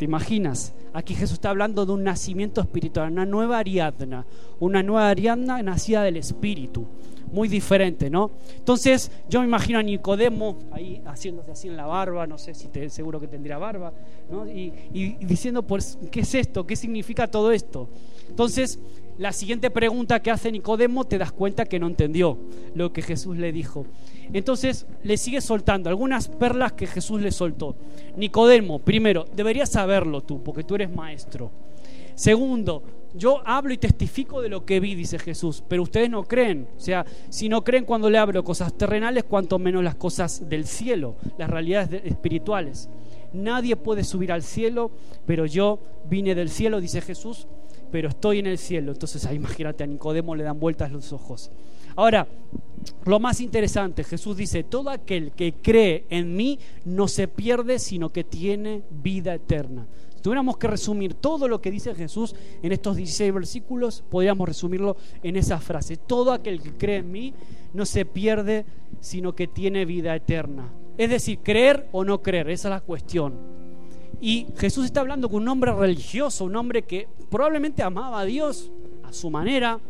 ¿Te 0.00 0.04
imaginas? 0.04 0.74
Aquí 0.92 1.14
Jesús 1.14 1.34
está 1.34 1.50
hablando 1.50 1.86
de 1.86 1.92
un 1.92 2.02
nacimiento 2.02 2.60
espiritual, 2.60 3.12
una 3.12 3.26
nueva 3.26 3.58
Ariadna, 3.58 4.26
una 4.58 4.82
nueva 4.82 5.08
Ariadna 5.08 5.62
nacida 5.62 6.02
del 6.02 6.16
Espíritu 6.16 6.88
muy 7.32 7.48
diferente, 7.48 8.10
¿no? 8.10 8.30
Entonces 8.56 9.10
yo 9.28 9.40
me 9.40 9.46
imagino 9.46 9.78
a 9.78 9.82
Nicodemo 9.82 10.58
ahí 10.70 11.02
haciéndose 11.06 11.50
así 11.50 11.68
en 11.68 11.76
la 11.76 11.86
barba, 11.86 12.26
no 12.26 12.38
sé 12.38 12.54
si 12.54 12.68
te, 12.68 12.88
seguro 12.90 13.18
que 13.18 13.26
tendría 13.26 13.58
barba, 13.58 13.92
¿no? 14.30 14.46
Y, 14.46 14.70
diciendo, 15.20 15.62
pues, 15.62 15.98
¿qué 16.10 16.20
es 16.20 16.34
esto? 16.34 16.66
¿Qué 16.66 16.76
significa 16.76 17.26
todo 17.26 17.52
esto? 17.52 17.88
Entonces, 18.28 18.78
la 19.18 19.32
siguiente 19.32 19.70
pregunta 19.70 20.20
que 20.20 20.30
hace 20.30 20.52
Nicodemo 20.52 21.04
te 21.04 21.18
das 21.18 21.32
cuenta 21.32 21.64
que 21.64 21.78
no 21.78 21.86
entendió 21.86 22.38
lo 22.74 22.92
que 22.92 23.02
Jesús 23.02 23.36
le 23.36 23.52
dijo. 23.52 23.86
Entonces 24.32 24.86
le 25.02 25.16
sigue 25.16 25.40
soltando 25.40 25.90
algunas 25.90 26.28
perlas 26.28 26.72
que 26.72 26.86
Jesús 26.86 27.20
le 27.20 27.30
soltó. 27.30 27.76
Nicodemo, 28.16 28.78
primero, 28.78 29.26
deberías 29.34 29.70
saberlo 29.70 30.22
tú, 30.22 30.42
porque 30.42 30.64
tú 30.64 30.74
eres 30.76 30.94
maestro. 30.94 31.50
Segundo, 32.22 32.84
yo 33.14 33.42
hablo 33.44 33.74
y 33.74 33.78
testifico 33.78 34.40
de 34.42 34.48
lo 34.48 34.64
que 34.64 34.78
vi, 34.78 34.94
dice 34.94 35.18
Jesús, 35.18 35.64
pero 35.66 35.82
ustedes 35.82 36.08
no 36.08 36.22
creen. 36.22 36.68
O 36.76 36.78
sea, 36.78 37.04
si 37.30 37.48
no 37.48 37.64
creen 37.64 37.84
cuando 37.84 38.08
le 38.08 38.16
hablo 38.16 38.44
cosas 38.44 38.78
terrenales, 38.78 39.24
cuanto 39.24 39.58
menos 39.58 39.82
las 39.82 39.96
cosas 39.96 40.48
del 40.48 40.64
cielo, 40.64 41.16
las 41.36 41.50
realidades 41.50 42.00
espirituales. 42.04 42.88
Nadie 43.32 43.74
puede 43.74 44.04
subir 44.04 44.30
al 44.30 44.44
cielo, 44.44 44.92
pero 45.26 45.46
yo 45.46 45.80
vine 46.08 46.36
del 46.36 46.48
cielo, 46.48 46.80
dice 46.80 47.00
Jesús, 47.00 47.48
pero 47.90 48.10
estoy 48.10 48.38
en 48.38 48.46
el 48.46 48.58
cielo. 48.58 48.92
Entonces, 48.92 49.26
ahí 49.26 49.34
imagínate, 49.34 49.82
a 49.82 49.88
Nicodemo 49.88 50.36
le 50.36 50.44
dan 50.44 50.60
vueltas 50.60 50.92
los 50.92 51.12
ojos. 51.12 51.50
Ahora, 51.96 52.28
lo 53.04 53.18
más 53.18 53.40
interesante, 53.40 54.04
Jesús 54.04 54.36
dice, 54.36 54.62
todo 54.62 54.90
aquel 54.90 55.32
que 55.32 55.54
cree 55.54 56.04
en 56.08 56.36
mí 56.36 56.60
no 56.84 57.08
se 57.08 57.26
pierde, 57.26 57.80
sino 57.80 58.10
que 58.10 58.22
tiene 58.22 58.84
vida 58.90 59.34
eterna 59.34 59.88
tuviéramos 60.22 60.56
que 60.56 60.68
resumir 60.68 61.14
todo 61.14 61.48
lo 61.48 61.60
que 61.60 61.70
dice 61.70 61.94
Jesús 61.94 62.34
en 62.62 62.72
estos 62.72 62.96
16 62.96 63.34
versículos, 63.34 64.04
podríamos 64.08 64.48
resumirlo 64.48 64.96
en 65.22 65.36
esa 65.36 65.58
frase. 65.58 65.96
Todo 65.96 66.32
aquel 66.32 66.62
que 66.62 66.72
cree 66.72 66.98
en 66.98 67.12
mí 67.12 67.34
no 67.74 67.84
se 67.84 68.04
pierde, 68.04 68.64
sino 69.00 69.34
que 69.34 69.48
tiene 69.48 69.84
vida 69.84 70.14
eterna. 70.14 70.72
Es 70.96 71.10
decir, 71.10 71.40
creer 71.42 71.88
o 71.92 72.04
no 72.04 72.22
creer, 72.22 72.48
esa 72.50 72.68
es 72.68 72.74
la 72.74 72.80
cuestión. 72.80 73.34
Y 74.20 74.46
Jesús 74.56 74.84
está 74.84 75.00
hablando 75.00 75.28
con 75.28 75.42
un 75.42 75.48
hombre 75.48 75.72
religioso, 75.72 76.44
un 76.44 76.54
hombre 76.54 76.82
que 76.82 77.08
probablemente 77.28 77.82
amaba 77.82 78.20
a 78.20 78.24
Dios 78.24 78.70
a 79.02 79.12
su 79.12 79.30
manera, 79.30 79.80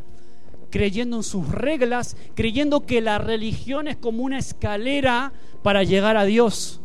creyendo 0.71 1.19
en 1.19 1.23
sus 1.23 1.49
reglas, 1.51 2.17
creyendo 2.35 2.87
que 2.87 3.03
la 3.03 3.19
religión 3.19 3.89
es 3.89 3.97
como 3.99 4.23
una 4.23 4.39
escalera 4.39 5.33
para 5.63 5.83
llegar 5.83 6.17
a 6.17 6.25
Dios. 6.25 6.81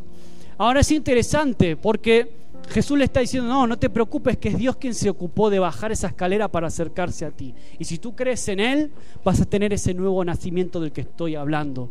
Ahora 0.57 0.81
es 0.81 0.91
interesante 0.91 1.77
porque 1.77 2.29
Jesús 2.69 2.97
le 2.97 3.05
está 3.05 3.21
diciendo, 3.21 3.49
no, 3.49 3.65
no 3.65 3.77
te 3.77 3.89
preocupes, 3.89 4.37
que 4.37 4.49
es 4.49 4.57
Dios 4.57 4.75
quien 4.75 4.93
se 4.93 5.09
ocupó 5.09 5.49
de 5.49 5.59
bajar 5.59 5.91
esa 5.91 6.07
escalera 6.07 6.49
para 6.49 6.67
acercarse 6.67 7.25
a 7.25 7.31
ti. 7.31 7.53
Y 7.79 7.85
si 7.85 7.97
tú 7.97 8.15
crees 8.15 8.47
en 8.49 8.59
Él, 8.59 8.91
vas 9.23 9.39
a 9.39 9.45
tener 9.45 9.71
ese 9.73 9.93
nuevo 9.93 10.23
nacimiento 10.25 10.79
del 10.79 10.91
que 10.91 11.01
estoy 11.01 11.35
hablando. 11.35 11.89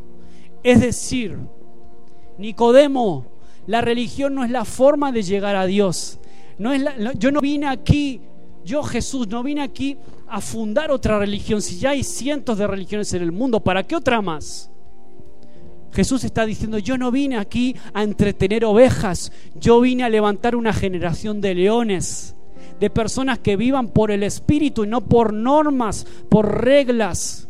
Es 0.62 0.80
decir, 0.80 1.38
Nicodemo, 2.38 3.26
la 3.66 3.80
religión 3.80 4.34
no 4.34 4.44
es 4.44 4.50
la 4.50 4.64
forma 4.64 5.12
de 5.12 5.22
llegar 5.22 5.56
a 5.56 5.66
Dios. 5.66 6.18
No 6.58 6.72
es 6.72 6.84
yo 7.18 7.32
no 7.32 7.40
vine 7.40 7.66
aquí, 7.66 8.20
yo 8.64 8.82
Jesús, 8.82 9.28
no 9.28 9.42
vine 9.42 9.62
aquí 9.62 9.96
a 10.28 10.40
fundar 10.40 10.90
otra 10.90 11.18
religión. 11.18 11.62
Si 11.62 11.78
ya 11.78 11.90
hay 11.90 12.02
cientos 12.04 12.58
de 12.58 12.66
religiones 12.66 13.12
en 13.14 13.22
el 13.22 13.32
mundo, 13.32 13.60
¿para 13.60 13.82
qué 13.82 13.96
otra 13.96 14.20
más? 14.20 14.70
Jesús 15.96 16.24
está 16.24 16.44
diciendo, 16.44 16.76
yo 16.76 16.98
no 16.98 17.10
vine 17.10 17.38
aquí 17.38 17.74
a 17.94 18.02
entretener 18.02 18.66
ovejas, 18.66 19.32
yo 19.54 19.80
vine 19.80 20.04
a 20.04 20.10
levantar 20.10 20.54
una 20.54 20.74
generación 20.74 21.40
de 21.40 21.54
leones, 21.54 22.36
de 22.78 22.90
personas 22.90 23.38
que 23.38 23.56
vivan 23.56 23.88
por 23.88 24.10
el 24.10 24.22
Espíritu 24.22 24.84
y 24.84 24.88
no 24.88 25.00
por 25.00 25.32
normas, 25.32 26.06
por 26.28 26.62
reglas. 26.62 27.48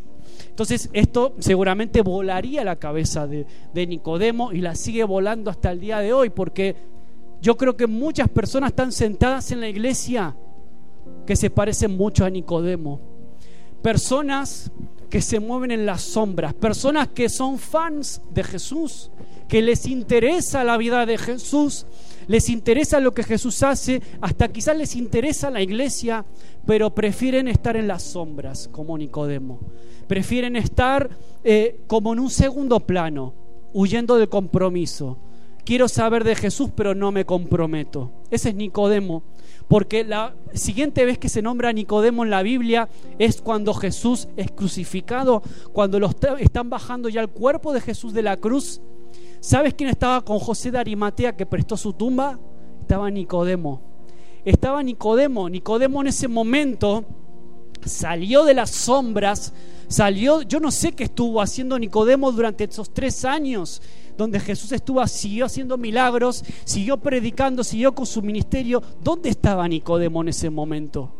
Entonces 0.49 0.91
esto 0.93 1.35
seguramente 1.41 2.03
volaría 2.03 2.63
la 2.63 2.77
cabeza 2.77 3.27
de, 3.27 3.47
de 3.75 3.87
Nicodemo 3.89 4.53
y 4.53 4.61
la 4.61 4.77
sigue 4.77 5.03
volando 5.03 5.51
hasta 5.51 5.73
el 5.73 5.81
día 5.81 5.99
de 5.99 6.13
hoy, 6.13 6.31
porque 6.31 6.77
yo 7.43 7.57
creo 7.57 7.77
que 7.77 7.89
muchas 7.89 8.29
personas 8.29 8.71
están 8.71 8.93
sentadas 8.93 9.51
en 9.51 9.61
la 9.61 9.69
iglesia 9.69 10.37
que 11.27 11.35
se 11.35 11.51
parecen 11.51 11.97
mucho 11.97 12.25
a 12.25 12.31
Nicodemo. 12.31 13.01
Personas 13.83 14.71
que 15.11 15.23
se 15.23 15.41
mueven 15.41 15.71
en 15.71 15.87
las 15.87 16.03
sombras, 16.03 16.55
personas 16.55 17.09
que 17.09 17.29
son 17.29 17.59
fans 17.59 18.21
de 18.31 18.45
Jesús, 18.45 19.11
que 19.49 19.63
les 19.63 19.87
interesa 19.87 20.65
la 20.65 20.77
vida 20.77 21.07
de 21.07 21.19
Jesús, 21.19 21.87
les 22.27 22.49
interesa 22.49 23.01
lo 23.01 23.15
que 23.15 23.23
Jesús 23.23 23.63
hace, 23.63 24.03
hasta 24.21 24.49
quizás 24.49 24.77
les 24.77 24.97
interesa 24.97 25.51
la 25.51 25.63
iglesia, 25.63 26.25
pero 26.67 26.95
prefieren 26.95 27.47
estar 27.47 27.77
en 27.77 27.87
las 27.87 28.03
sombras, 28.03 28.69
como 28.73 28.99
Nicodemo. 28.99 29.61
Prefieren 30.09 30.57
estar 30.57 31.09
eh, 31.45 31.81
como 31.87 32.13
en 32.13 32.21
un 32.21 32.31
segundo 32.31 32.81
plano, 32.81 33.35
huyendo 33.73 34.17
del 34.17 34.29
compromiso. 34.29 35.19
Quiero 35.67 35.89
saber 35.89 36.25
de 36.25 36.35
Jesús, 36.35 36.71
pero 36.75 36.95
no 36.95 37.13
me 37.13 37.27
comprometo. 37.27 38.13
Ese 38.31 38.49
es 38.49 38.55
Nicodemo 38.55 39.23
porque 39.69 40.05
la 40.05 40.35
siguiente 40.55 41.05
vez 41.05 41.19
que 41.19 41.29
se 41.29 41.43
nombra 41.43 41.73
Nicodemo 41.73 42.25
en 42.25 42.31
la 42.31 42.43
Biblia 42.43 42.89
es 43.19 43.41
cuando 43.41 43.75
Jesús 43.75 44.29
es 44.37 44.51
crucificado, 44.53 45.43
cuando 45.73 45.99
los 45.99 46.15
están 46.39 46.71
bajando 46.71 47.09
ya 47.09 47.21
el 47.21 47.29
cuerpo 47.29 47.73
de 47.73 47.81
Jesús 47.81 48.13
de 48.13 48.23
la 48.23 48.37
cruz. 48.37 48.81
¿Sabes 49.41 49.75
quién 49.75 49.91
estaba 49.91 50.25
con 50.25 50.39
José 50.39 50.71
de 50.71 50.79
Arimatea 50.79 51.37
que 51.37 51.47
prestó 51.47 51.77
su 51.77 51.93
tumba? 51.93 52.39
Estaba 52.81 53.11
Nicodemo. 53.11 53.83
Estaba 54.45 54.83
Nicodemo. 54.83 55.49
Nicodemo 55.49 56.01
en 56.01 56.07
ese 56.09 56.29
momento 56.29 57.05
salió 57.85 58.45
de 58.45 58.55
las 58.55 58.71
sombras, 58.71 59.53
salió, 59.89 60.43
yo 60.43 60.61
no 60.61 60.71
sé 60.71 60.93
qué 60.93 61.05
estuvo 61.05 61.41
haciendo 61.41 61.79
Nicodemo 61.79 62.33
durante 62.33 62.65
esos 62.65 62.93
tres 62.93 63.25
años 63.25 63.83
donde 64.17 64.41
Jesús 64.41 64.73
estuvo, 64.73 65.07
siguió 65.07 65.47
haciendo 65.47 65.77
milagros, 65.77 66.45
siguió 66.65 66.97
predicando, 66.97 67.63
siguió 67.63 67.95
con 67.95 68.07
su 68.07 68.23
ministerio. 68.23 68.83
¿Dónde 69.03 69.29
estaba 69.29 69.69
Nicodemo 69.69 70.23
en 70.23 70.29
ese 70.29 70.51
momento? 70.51 71.13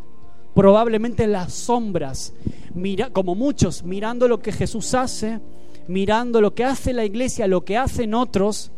Probablemente 0.55 1.25
en 1.25 1.33
las 1.33 1.53
sombras, 1.53 2.33
mira, 2.75 3.11
como 3.11 3.35
muchos, 3.35 3.83
mirando 3.83 4.27
lo 4.27 4.41
que 4.41 4.53
Jesús 4.53 4.95
hace, 4.95 5.41
mirando 5.87 6.41
lo 6.41 6.55
que 6.55 6.65
hace 6.65 6.95
la 6.95 7.05
iglesia, 7.05 7.47
lo 7.47 7.65
que 7.65 7.77
hacen 7.77 8.15
otros, 8.15 8.73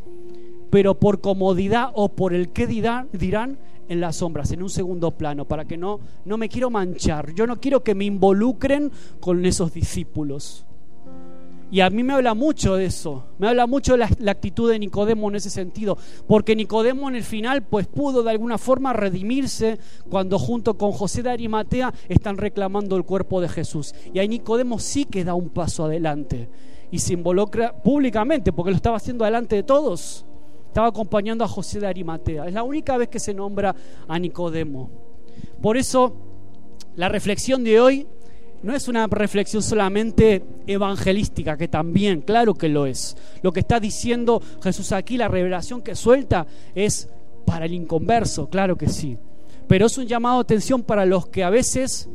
pero 0.71 0.99
por 0.99 1.21
comodidad 1.21 1.91
o 1.95 2.09
por 2.11 2.35
el 2.35 2.51
que 2.51 2.67
dirán, 2.67 3.09
dirán 3.13 3.59
en 3.89 4.01
las 4.01 4.17
sombras, 4.17 4.53
en 4.53 4.63
un 4.63 4.71
segundo 4.71 5.11
plano, 5.13 5.47
para 5.47 5.65
que 5.65 5.77
no, 5.77 6.01
no 6.25 6.37
me 6.37 6.49
quiero 6.49 6.71
manchar. 6.71 7.33
Yo 7.35 7.47
no 7.47 7.61
quiero 7.61 7.83
que 7.83 7.95
me 7.95 8.05
involucren 8.05 8.91
con 9.21 9.45
esos 9.45 9.73
discípulos. 9.73 10.67
Y 11.71 11.81
a 11.81 11.91
mí 11.91 12.03
me 12.03 12.15
habla 12.15 12.33
mucho 12.33 12.77
de 12.77 12.87
eso, 12.87 13.27
me 13.39 13.47
habla 13.47 13.67
mucho 13.67 13.93
de 13.93 13.99
la, 13.99 14.31
actitud 14.31 14.71
de 14.71 14.79
Nicodemo 14.79 15.29
en 15.29 15.37
ese 15.37 15.51
sentido, 15.51 15.99
porque 16.27 16.57
Nicodemo 16.57 17.11
en 17.11 17.17
el 17.17 17.25
final 17.25 17.63
pues 17.63 17.87
pudo 17.87 18.23
de 18.23 18.31
alguna 18.31 18.57
forma 18.57 18.95
redimirse 18.95 19.79
cuando 20.09 20.39
junto 20.39 20.79
con 20.79 20.93
José 20.93 21.23
de 21.23 21.31
Arimatea 21.31 21.93
están 22.09 22.39
reclamando 22.39 22.97
el 22.97 23.05
cuerpo 23.05 23.43
de 23.43 23.51
Jesús. 23.51 23.95
Y 24.15 24.19
ahí 24.19 24.29
Nicodemo 24.29 24.79
sí 24.79 25.05
que 25.05 25.25
da 25.25 25.35
un 25.35 25.51
paso 25.51 25.85
adelante 25.85 26.49
y 26.91 27.01
se 27.01 27.13
involucra 27.13 27.75
públicamente, 27.83 28.51
porque 28.51 28.71
lo 28.71 28.77
estaba 28.77 28.97
haciendo 28.97 29.27
delante 29.27 29.57
de 29.57 29.63
todos, 29.63 30.25
estaba 30.79 30.91
acompañando 30.91 31.43
a 31.43 31.49
José 31.49 31.81
de 31.81 31.89
Arimatea. 31.89 32.47
Es 32.47 32.55
la 32.55 32.63
única 32.63 32.97
vez 32.97 33.09
que 33.09 33.19
se 33.19 33.35
nombra 33.35 33.75
a 34.07 34.17
Nicodemo. 34.17 34.89
Por 35.61 35.77
eso 35.77 36.15
la 36.95 37.09
reflexión 37.09 37.65
de 37.65 37.81
hoy 37.81 38.07
no 38.63 38.77
es 38.77 38.87
una 38.87 39.09
reflexión 39.09 39.61
solamente 39.61 40.45
evangelística, 40.69 41.57
que 41.57 41.67
también, 41.67 42.21
claro 42.21 42.55
que 42.55 42.69
lo 42.69 42.87
es. 42.87 43.17
Lo 43.43 43.51
que 43.51 43.59
está 43.59 43.81
diciendo 43.81 44.41
Jesús 44.63 44.93
aquí, 44.93 45.17
la 45.17 45.27
revelación 45.27 45.83
que 45.83 45.97
suelta, 45.97 46.47
es 46.77 47.09
para 47.45 47.65
el 47.65 47.75
inconverso, 47.75 48.49
claro 48.49 48.79
que 48.79 48.89
sí. 48.89 49.19
Pero 49.67 49.87
es 49.87 49.99
un 49.99 50.07
llamado 50.07 50.37
de 50.37 50.43
atención 50.43 50.85
para 50.85 51.05
los 51.05 51.27
que 51.27 51.43
a 51.43 51.51
veces 51.51 52.09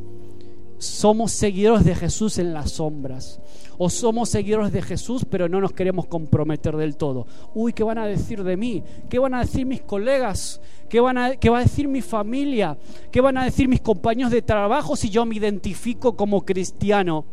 somos 0.78 1.32
seguidores 1.32 1.84
de 1.84 1.94
Jesús 1.94 2.38
en 2.38 2.54
las 2.54 2.70
sombras. 2.70 3.40
O 3.78 3.90
somos 3.90 4.28
seguidores 4.28 4.72
de 4.72 4.82
Jesús, 4.82 5.24
pero 5.28 5.48
no 5.48 5.60
nos 5.60 5.72
queremos 5.72 6.06
comprometer 6.06 6.76
del 6.76 6.96
todo. 6.96 7.26
Uy, 7.54 7.72
¿qué 7.72 7.82
van 7.82 7.98
a 7.98 8.06
decir 8.06 8.42
de 8.44 8.56
mí? 8.56 8.82
¿Qué 9.08 9.18
van 9.18 9.34
a 9.34 9.40
decir 9.40 9.66
mis 9.66 9.82
colegas? 9.82 10.60
¿Qué, 10.88 11.00
van 11.00 11.18
a, 11.18 11.36
¿Qué 11.36 11.50
va 11.50 11.58
a 11.58 11.62
decir 11.62 11.88
mi 11.88 12.00
familia? 12.00 12.76
¿Qué 13.10 13.20
van 13.20 13.36
a 13.36 13.44
decir 13.44 13.68
mis 13.68 13.80
compañeros 13.80 14.32
de 14.32 14.42
trabajo 14.42 14.96
si 14.96 15.10
yo 15.10 15.24
me 15.26 15.36
identifico 15.36 16.16
como 16.16 16.44
cristiano? 16.44 17.24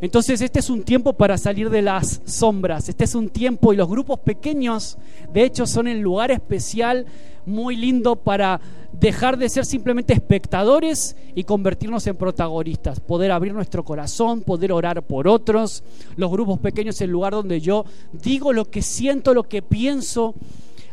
Entonces 0.00 0.40
este 0.40 0.60
es 0.60 0.70
un 0.70 0.82
tiempo 0.82 1.12
para 1.12 1.36
salir 1.36 1.68
de 1.68 1.82
las 1.82 2.22
sombras, 2.24 2.88
este 2.88 3.04
es 3.04 3.14
un 3.14 3.28
tiempo 3.28 3.72
y 3.72 3.76
los 3.76 3.88
grupos 3.88 4.20
pequeños, 4.20 4.96
de 5.32 5.44
hecho, 5.44 5.66
son 5.66 5.88
el 5.88 6.00
lugar 6.00 6.30
especial 6.30 7.04
muy 7.46 7.76
lindo 7.76 8.16
para 8.16 8.60
dejar 8.92 9.38
de 9.38 9.48
ser 9.48 9.64
simplemente 9.64 10.12
espectadores 10.12 11.16
y 11.34 11.44
convertirnos 11.44 12.06
en 12.06 12.16
protagonistas, 12.16 13.00
poder 13.00 13.32
abrir 13.32 13.54
nuestro 13.54 13.84
corazón, 13.84 14.42
poder 14.42 14.72
orar 14.72 15.02
por 15.02 15.28
otros. 15.28 15.82
Los 16.16 16.30
grupos 16.30 16.58
pequeños 16.58 17.00
el 17.00 17.10
lugar 17.10 17.32
donde 17.32 17.60
yo 17.60 17.84
digo 18.12 18.52
lo 18.52 18.70
que 18.70 18.82
siento, 18.82 19.34
lo 19.34 19.44
que 19.44 19.62
pienso 19.62 20.34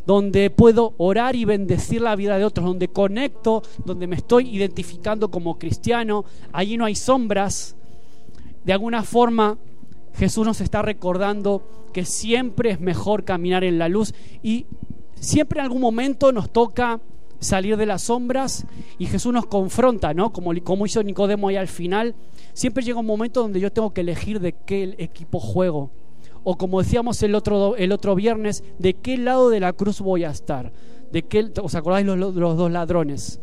donde 0.06 0.50
puedo 0.50 0.94
orar 0.98 1.36
y 1.36 1.44
bendecir 1.44 2.02
la 2.02 2.16
vida 2.16 2.38
de 2.38 2.46
otros, 2.46 2.66
donde 2.66 2.88
conecto, 2.88 3.62
donde 3.84 4.08
me 4.08 4.16
estoy 4.16 4.56
identificando 4.56 5.30
como 5.30 5.60
cristiano. 5.60 6.24
Allí 6.54 6.78
no 6.78 6.86
hay 6.86 6.96
sombras, 6.96 7.76
de 8.64 8.74
alguna 8.74 9.04
forma 9.04 9.58
Jesús 10.18 10.46
nos 10.46 10.62
está 10.62 10.82
recordando 10.82 11.90
que 11.94 12.06
siempre 12.06 12.72
es 12.72 12.80
mejor 12.80 13.24
caminar 13.24 13.64
en 13.64 13.80
la 13.80 13.88
luz 13.88 14.14
y 14.44 14.66
siempre 15.20 15.60
en 15.60 15.66
algún 15.66 15.82
momento 15.82 16.32
nos 16.32 16.50
toca 16.52 17.00
salir 17.40 17.78
de 17.78 17.86
las 17.86 18.04
sombras 18.04 18.66
y 18.98 19.06
Jesús 19.06 19.34
nos 19.34 19.46
confronta, 19.46 20.14
¿no? 20.14 20.32
Como, 20.32 20.52
como 20.64 20.86
hizo 20.86 21.04
Nicodemo 21.04 21.50
ahí 21.50 21.56
al 21.56 21.68
final. 21.68 22.16
Siempre 22.54 22.84
llega 22.84 23.00
un 23.00 23.06
momento 23.06 23.42
donde 23.42 23.60
yo 23.60 23.72
tengo 23.72 23.94
que 23.94 24.02
elegir 24.02 24.40
de 24.40 24.54
qué 24.54 24.96
equipo 24.98 25.40
juego. 25.40 25.92
O 26.44 26.58
como 26.58 26.82
decíamos 26.82 27.22
el 27.24 27.36
otro, 27.36 27.76
el 27.76 27.92
otro 27.92 28.16
viernes, 28.16 28.64
de 28.80 28.94
qué 28.94 29.18
lado 29.18 29.50
de 29.50 29.60
la 29.60 29.74
cruz 29.74 30.02
voy 30.02 30.24
a 30.24 30.32
estar. 30.32 30.72
¿De 31.12 31.22
qué, 31.24 31.52
¿Os 31.62 31.76
acordáis 31.76 32.06
los, 32.06 32.18
los 32.18 32.58
dos 32.58 32.72
ladrones? 32.72 33.40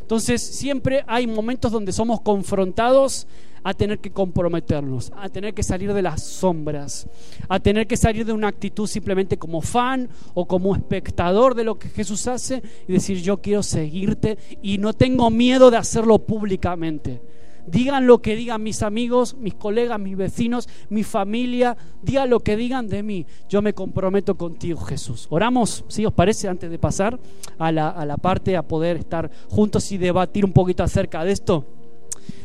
Entonces 0.00 0.42
siempre 0.42 1.04
hay 1.06 1.26
momentos 1.26 1.72
donde 1.72 1.92
somos 1.92 2.20
confrontados 2.20 3.26
a 3.64 3.74
tener 3.74 3.98
que 3.98 4.12
comprometernos, 4.12 5.10
a 5.16 5.28
tener 5.30 5.54
que 5.54 5.62
salir 5.62 5.92
de 5.92 6.02
las 6.02 6.22
sombras, 6.22 7.08
a 7.48 7.58
tener 7.58 7.86
que 7.86 7.96
salir 7.96 8.24
de 8.26 8.32
una 8.32 8.48
actitud 8.48 8.86
simplemente 8.86 9.38
como 9.38 9.62
fan 9.62 10.08
o 10.34 10.46
como 10.46 10.76
espectador 10.76 11.54
de 11.54 11.64
lo 11.64 11.78
que 11.78 11.88
Jesús 11.88 12.26
hace 12.28 12.62
y 12.86 12.92
decir 12.92 13.22
yo 13.22 13.38
quiero 13.38 13.62
seguirte 13.62 14.38
y 14.62 14.78
no 14.78 14.92
tengo 14.92 15.30
miedo 15.30 15.70
de 15.70 15.78
hacerlo 15.78 16.18
públicamente. 16.18 17.20
Digan 17.66 18.06
lo 18.06 18.20
que 18.20 18.36
digan 18.36 18.62
mis 18.62 18.82
amigos, 18.82 19.34
mis 19.38 19.54
colegas, 19.54 19.98
mis 19.98 20.18
vecinos, 20.18 20.68
mi 20.90 21.02
familia, 21.02 21.76
digan 22.02 22.28
lo 22.28 22.40
que 22.40 22.58
digan 22.58 22.88
de 22.88 23.02
mí. 23.02 23.26
Yo 23.48 23.62
me 23.62 23.72
comprometo 23.72 24.36
contigo, 24.36 24.80
Jesús. 24.82 25.26
Oramos, 25.30 25.82
si 25.88 26.04
os 26.04 26.12
parece, 26.12 26.46
antes 26.46 26.70
de 26.70 26.78
pasar 26.78 27.18
a 27.58 27.72
la, 27.72 27.88
a 27.88 28.04
la 28.04 28.18
parte 28.18 28.54
a 28.58 28.62
poder 28.62 28.98
estar 28.98 29.30
juntos 29.48 29.90
y 29.92 29.96
debatir 29.96 30.44
un 30.44 30.52
poquito 30.52 30.82
acerca 30.82 31.24
de 31.24 31.32
esto. 31.32 31.64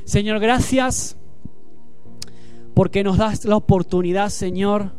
Señor, 0.10 0.40
gracias 0.40 1.18
porque 2.74 3.04
nos 3.04 3.20
das 3.20 3.46
la 3.46 3.56
oportunidad, 3.56 4.30
Señor, 4.30 4.94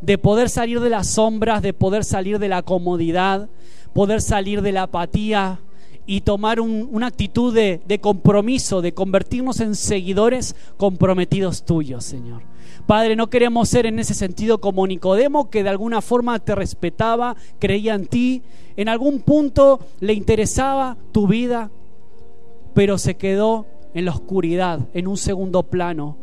de 0.00 0.18
poder 0.18 0.50
salir 0.50 0.80
de 0.80 0.90
las 0.90 1.06
sombras, 1.06 1.62
de 1.62 1.72
poder 1.72 2.02
salir 2.02 2.40
de 2.40 2.48
la 2.48 2.62
comodidad, 2.62 3.48
poder 3.94 4.20
salir 4.20 4.60
de 4.60 4.72
la 4.72 4.82
apatía 4.82 5.60
y 6.04 6.22
tomar 6.22 6.58
una 6.60 7.06
actitud 7.06 7.54
de, 7.54 8.00
compromiso, 8.00 8.82
de 8.82 8.92
convertirnos 8.92 9.60
en 9.60 9.76
seguidores 9.76 10.56
comprometidos 10.76 11.64
tuyos, 11.64 12.02
Señor. 12.02 12.42
Padre, 12.88 13.14
no 13.14 13.30
queremos 13.30 13.68
ser 13.68 13.86
en 13.86 14.00
ese 14.00 14.14
sentido 14.14 14.60
como 14.60 14.84
Nicodemo, 14.88 15.48
que 15.48 15.62
de 15.62 15.68
alguna 15.68 16.02
forma 16.02 16.40
te 16.40 16.56
respetaba, 16.56 17.36
creía 17.60 17.94
en 17.94 18.06
ti, 18.06 18.42
en 18.76 18.88
algún 18.88 19.20
punto 19.20 19.78
le 20.00 20.12
interesaba 20.12 20.96
tu 21.12 21.28
vida, 21.28 21.70
pero 22.74 22.98
se 22.98 23.16
quedó 23.16 23.77
en 23.94 24.04
la 24.04 24.12
oscuridad, 24.12 24.88
en 24.92 25.08
un 25.08 25.16
segundo 25.16 25.64
plano, 25.64 26.16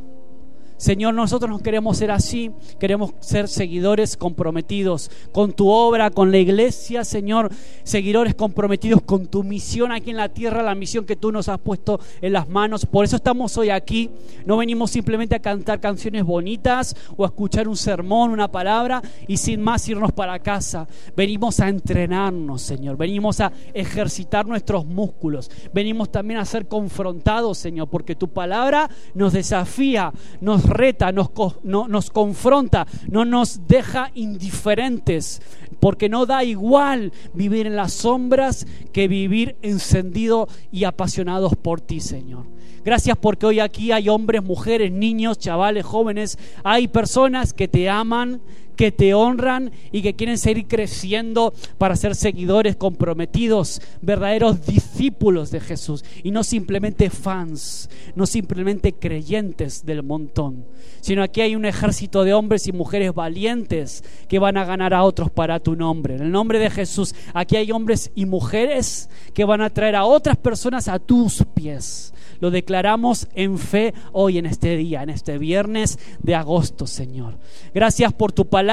Señor, 0.78 1.14
nosotros 1.14 1.50
no 1.50 1.60
queremos 1.60 1.98
ser 1.98 2.12
así, 2.12 2.52
queremos 2.80 3.14
ser 3.22 3.48
seguidores 3.48 4.18
comprometidos 4.18 5.10
con 5.32 5.54
tu 5.54 5.70
obra, 5.70 6.10
con 6.12 6.32
la 6.32 6.38
iglesia, 6.38 7.04
Señor, 7.06 7.50
seguidores 7.84 8.36
comprometidos 8.36 9.02
con 9.02 9.28
tu 9.28 9.44
misión 9.44 9.92
aquí 9.92 10.10
en 10.10 10.18
la 10.18 10.30
tierra, 10.30 10.64
la 10.64 10.76
misión 10.76 11.06
que 11.06 11.16
tú 11.16 11.32
nos 11.32 11.48
has 11.48 11.60
puesto 11.60 12.00
en 12.22 12.34
las 12.34 12.50
manos. 12.50 12.86
Por 12.86 13.06
eso 13.06 13.16
estamos 13.16 13.58
hoy 13.58 13.70
aquí. 13.70 14.10
No 14.46 14.58
venimos 14.58 14.92
simplemente 14.92 15.36
a 15.36 15.40
cantar 15.40 15.80
canciones 15.80 16.24
bonitas 16.24 16.96
o 17.16 17.24
a 17.24 17.28
escuchar 17.28 17.68
un 17.68 17.78
sermón, 17.78 18.32
una 18.32 18.52
palabra 18.52 19.02
y 19.28 19.38
sin 19.38 19.62
más 19.62 19.88
irnos 19.88 20.12
para 20.12 20.40
casa. 20.40 20.88
Venimos 21.16 21.60
a 21.60 21.70
entrenarnos, 21.70 22.62
Señor. 22.62 22.98
Venimos 22.98 23.40
a 23.40 23.52
ejercitar 23.74 24.46
nuestros 24.46 24.86
músculos. 24.86 25.50
Venimos 25.74 26.12
también 26.12 26.40
a 26.40 26.46
ser 26.46 26.68
confrontados, 26.68 27.58
Señor, 27.58 27.88
porque 27.88 28.16
tu 28.16 28.28
palabra 28.28 28.90
nos 29.14 29.34
desafía, 29.34 30.12
nos 30.42 30.65
reta, 30.68 31.12
nos, 31.12 31.30
nos 31.64 32.10
confronta, 32.10 32.88
no 33.08 33.26
nos 33.26 33.68
deja 33.68 34.12
indiferentes, 34.16 35.42
porque 35.80 36.10
no 36.10 36.26
da 36.26 36.44
igual 36.44 37.12
vivir 37.34 37.68
en 37.68 37.76
las 37.76 37.94
sombras 37.94 38.66
que 38.92 39.08
vivir 39.08 39.56
encendido 39.62 40.48
y 40.72 40.84
apasionados 40.84 41.56
por 41.56 41.82
ti, 41.82 42.00
Señor. 42.00 42.46
Gracias 42.84 43.18
porque 43.18 43.48
hoy 43.48 43.60
aquí 43.60 43.92
hay 43.92 44.10
hombres, 44.10 44.44
mujeres, 44.44 44.92
niños, 44.92 45.40
chavales, 45.40 45.84
jóvenes, 45.84 46.38
hay 46.64 46.88
personas 46.88 47.52
que 47.52 47.68
te 47.68 47.90
aman, 47.90 48.42
que 48.76 48.92
te 48.92 49.14
honran 49.14 49.72
y 49.92 50.02
que 50.02 50.16
quieren 50.16 50.38
seguir 50.38 50.68
creciendo 50.68 51.54
para 51.78 51.96
ser 51.96 52.16
seguidores 52.16 52.76
comprometidos, 52.76 53.82
verdaderos 54.02 54.66
discípulos 54.66 55.52
de 55.52 55.60
Jesús 55.60 56.04
y 56.24 56.32
no 56.32 56.44
simplemente 56.44 57.10
fans, 57.10 57.90
no 58.16 58.26
simplemente 58.26 58.94
creyentes 58.94 59.86
del 59.86 60.04
montón, 60.04 60.66
sino 61.02 61.24
aquí 61.24 61.42
hay 61.42 61.56
un 61.56 61.66
ejército 61.66 62.24
de 62.24 62.34
hombres 62.34 62.68
y 62.68 62.72
mujeres 62.72 63.14
valientes 63.14 64.04
que 64.28 64.40
van 64.40 64.58
a 64.58 64.66
ganar 64.66 64.94
a 64.94 65.04
otros 65.04 65.30
para 65.30 65.60
tu 65.60 65.76
nombre. 65.76 66.16
En 66.16 66.22
el 66.22 66.32
nombre 66.32 66.60
de 66.60 66.70
Jesús, 66.70 67.16
aquí 67.34 67.56
hay 67.56 67.72
hombres 67.72 68.12
y 68.16 68.26
mujeres 68.26 69.10
que 69.34 69.46
van 69.46 69.62
a 69.62 69.70
traer 69.70 69.96
a 69.96 70.06
otras 70.06 70.38
personas 70.38 70.88
a 70.88 71.00
tus 71.00 71.44
pies 71.54 72.14
lo 72.40 72.52
declaramos 72.52 73.28
en 73.34 73.58
fe 73.58 73.94
hoy, 74.12 74.38
en 74.38 74.46
este 74.46 74.76
día, 74.78 75.04
en 75.04 75.10
este 75.10 75.38
viernes 75.38 76.00
de 76.22 76.36
agosto, 76.36 76.88
Señor. 76.88 77.38
Gracias 77.74 78.14
por 78.14 78.32
tu 78.32 78.46
palabra, 78.46 78.65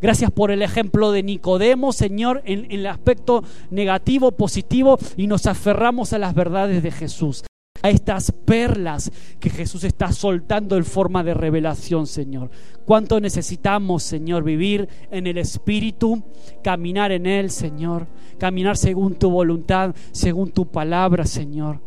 gracias 0.00 0.30
por 0.30 0.50
el 0.50 0.62
ejemplo 0.62 1.12
de 1.12 1.22
Nicodemo, 1.22 1.92
Señor, 1.92 2.42
en, 2.44 2.66
el 2.70 2.86
aspecto 2.86 3.44
negativo, 3.70 4.32
positivo, 4.32 4.98
y 5.16 5.26
nos 5.26 5.46
aferramos 5.46 6.12
a 6.12 6.18
las 6.18 6.34
verdades 6.34 6.82
de 6.82 6.90
Jesús 6.90 7.44
a 7.82 7.90
estas 7.90 8.32
perlas 8.32 9.12
que 9.38 9.50
Jesús 9.50 9.84
está 9.84 10.10
soltando 10.10 10.78
en 10.78 10.86
forma 10.86 11.22
de 11.22 11.34
revelación, 11.34 12.06
Señor. 12.06 12.48
Cuánto 12.86 13.20
necesitamos, 13.20 14.02
Señor, 14.02 14.42
vivir 14.42 14.88
en 15.10 15.26
el 15.26 15.36
Espíritu, 15.36 16.22
caminar 16.62 17.12
en 17.12 17.26
Él, 17.26 17.50
Señor, 17.50 18.06
caminar 18.38 18.78
según 18.78 19.16
tu 19.16 19.28
voluntad, 19.28 19.94
según 20.12 20.50
tu 20.50 20.66
palabra, 20.66 21.26
Señor. 21.26 21.80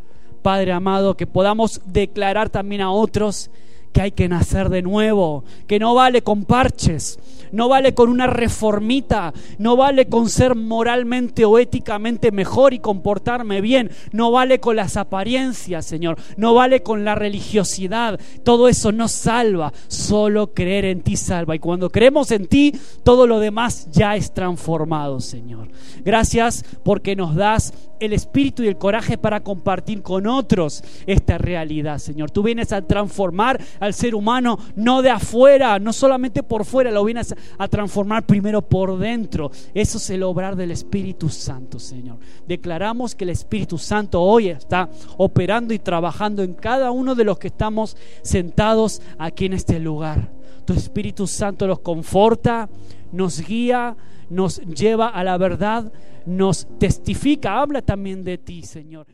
Padre 0.43 0.71
amado, 0.71 1.17
que 1.17 1.25
podamos 1.25 1.81
declarar 1.85 2.51
también 2.51 2.81
a 2.81 2.91
otros 2.91 3.49
que 3.97 4.03
hay 4.03 4.11
que 4.11 4.29
nacer 4.29 4.69
de 4.69 4.83
nuevo, 4.83 5.43
que 5.65 5.79
no 5.79 5.95
vale 5.95 6.21
con 6.21 6.45
parches, 6.45 7.17
no 7.51 7.67
vale 7.67 7.95
con 7.95 8.09
una 8.09 8.27
reformita, 8.27 9.33
no 9.57 9.75
vale 9.75 10.07
con 10.07 10.29
ser 10.29 10.53
moralmente 10.53 11.45
o 11.45 11.57
éticamente 11.57 12.31
mejor 12.31 12.75
y 12.75 12.79
comportarme 12.79 13.59
bien, 13.59 13.89
no 14.11 14.29
vale 14.29 14.59
con 14.59 14.75
las 14.75 14.97
apariencias, 14.97 15.87
Señor, 15.87 16.19
no 16.35 16.53
vale 16.53 16.83
con 16.83 17.05
la 17.05 17.15
religiosidad, 17.15 18.19
todo 18.43 18.67
eso 18.67 18.91
no 18.91 19.07
salva, 19.07 19.73
solo 19.87 20.53
creer 20.53 20.85
en 20.85 21.01
ti 21.01 21.15
salva. 21.15 21.55
Y 21.55 21.59
cuando 21.59 21.89
creemos 21.89 22.29
en 22.29 22.45
ti, 22.45 22.73
todo 23.01 23.25
lo 23.25 23.39
demás 23.39 23.87
ya 23.91 24.15
es 24.15 24.31
transformado, 24.31 25.21
Señor. 25.21 25.69
Gracias 26.05 26.63
porque 26.83 27.15
nos 27.15 27.33
das 27.33 27.73
el 27.99 28.13
espíritu 28.13 28.63
y 28.63 28.67
el 28.67 28.77
coraje 28.77 29.17
para 29.17 29.41
compartir 29.41 30.01
con 30.01 30.27
otros 30.27 30.83
esta 31.05 31.37
realidad, 31.37 31.97
Señor. 31.99 32.31
Tú 32.31 32.43
vienes 32.43 32.71
a 32.73 32.81
transformar 32.81 33.61
al 33.79 33.93
ser 33.93 34.15
humano 34.15 34.59
no 34.75 35.01
de 35.01 35.09
afuera, 35.09 35.79
no 35.79 35.93
solamente 35.93 36.43
por 36.43 36.65
fuera, 36.65 36.91
lo 36.91 37.03
vienes 37.03 37.35
a 37.57 37.67
transformar 37.67 38.25
primero 38.25 38.61
por 38.61 38.97
dentro. 38.97 39.51
Eso 39.73 39.97
es 39.97 40.09
el 40.09 40.23
obrar 40.23 40.55
del 40.55 40.71
Espíritu 40.71 41.29
Santo, 41.29 41.79
Señor. 41.79 42.17
Declaramos 42.47 43.15
que 43.15 43.23
el 43.23 43.31
Espíritu 43.31 43.77
Santo 43.77 44.21
hoy 44.21 44.49
está 44.49 44.89
operando 45.17 45.73
y 45.73 45.79
trabajando 45.79 46.43
en 46.43 46.53
cada 46.53 46.91
uno 46.91 47.15
de 47.15 47.23
los 47.23 47.37
que 47.39 47.47
estamos 47.47 47.97
sentados 48.21 49.01
aquí 49.17 49.45
en 49.45 49.53
este 49.53 49.79
lugar 49.79 50.36
Tu 50.67 50.73
Espíritu 50.73 51.27
Santo 51.27 51.65
los 51.65 51.79
conforta, 51.79 52.69
nos 53.13 53.39
guía, 53.39 53.95
nos 54.29 54.59
lleva 54.59 55.07
a 55.07 55.23
la 55.23 55.37
verdad, 55.37 55.93
nos 56.25 56.67
testifica, 56.77 57.61
habla 57.61 57.81
también 57.81 58.25
de 58.25 58.37
ti, 58.37 58.63
Señor. 58.63 59.07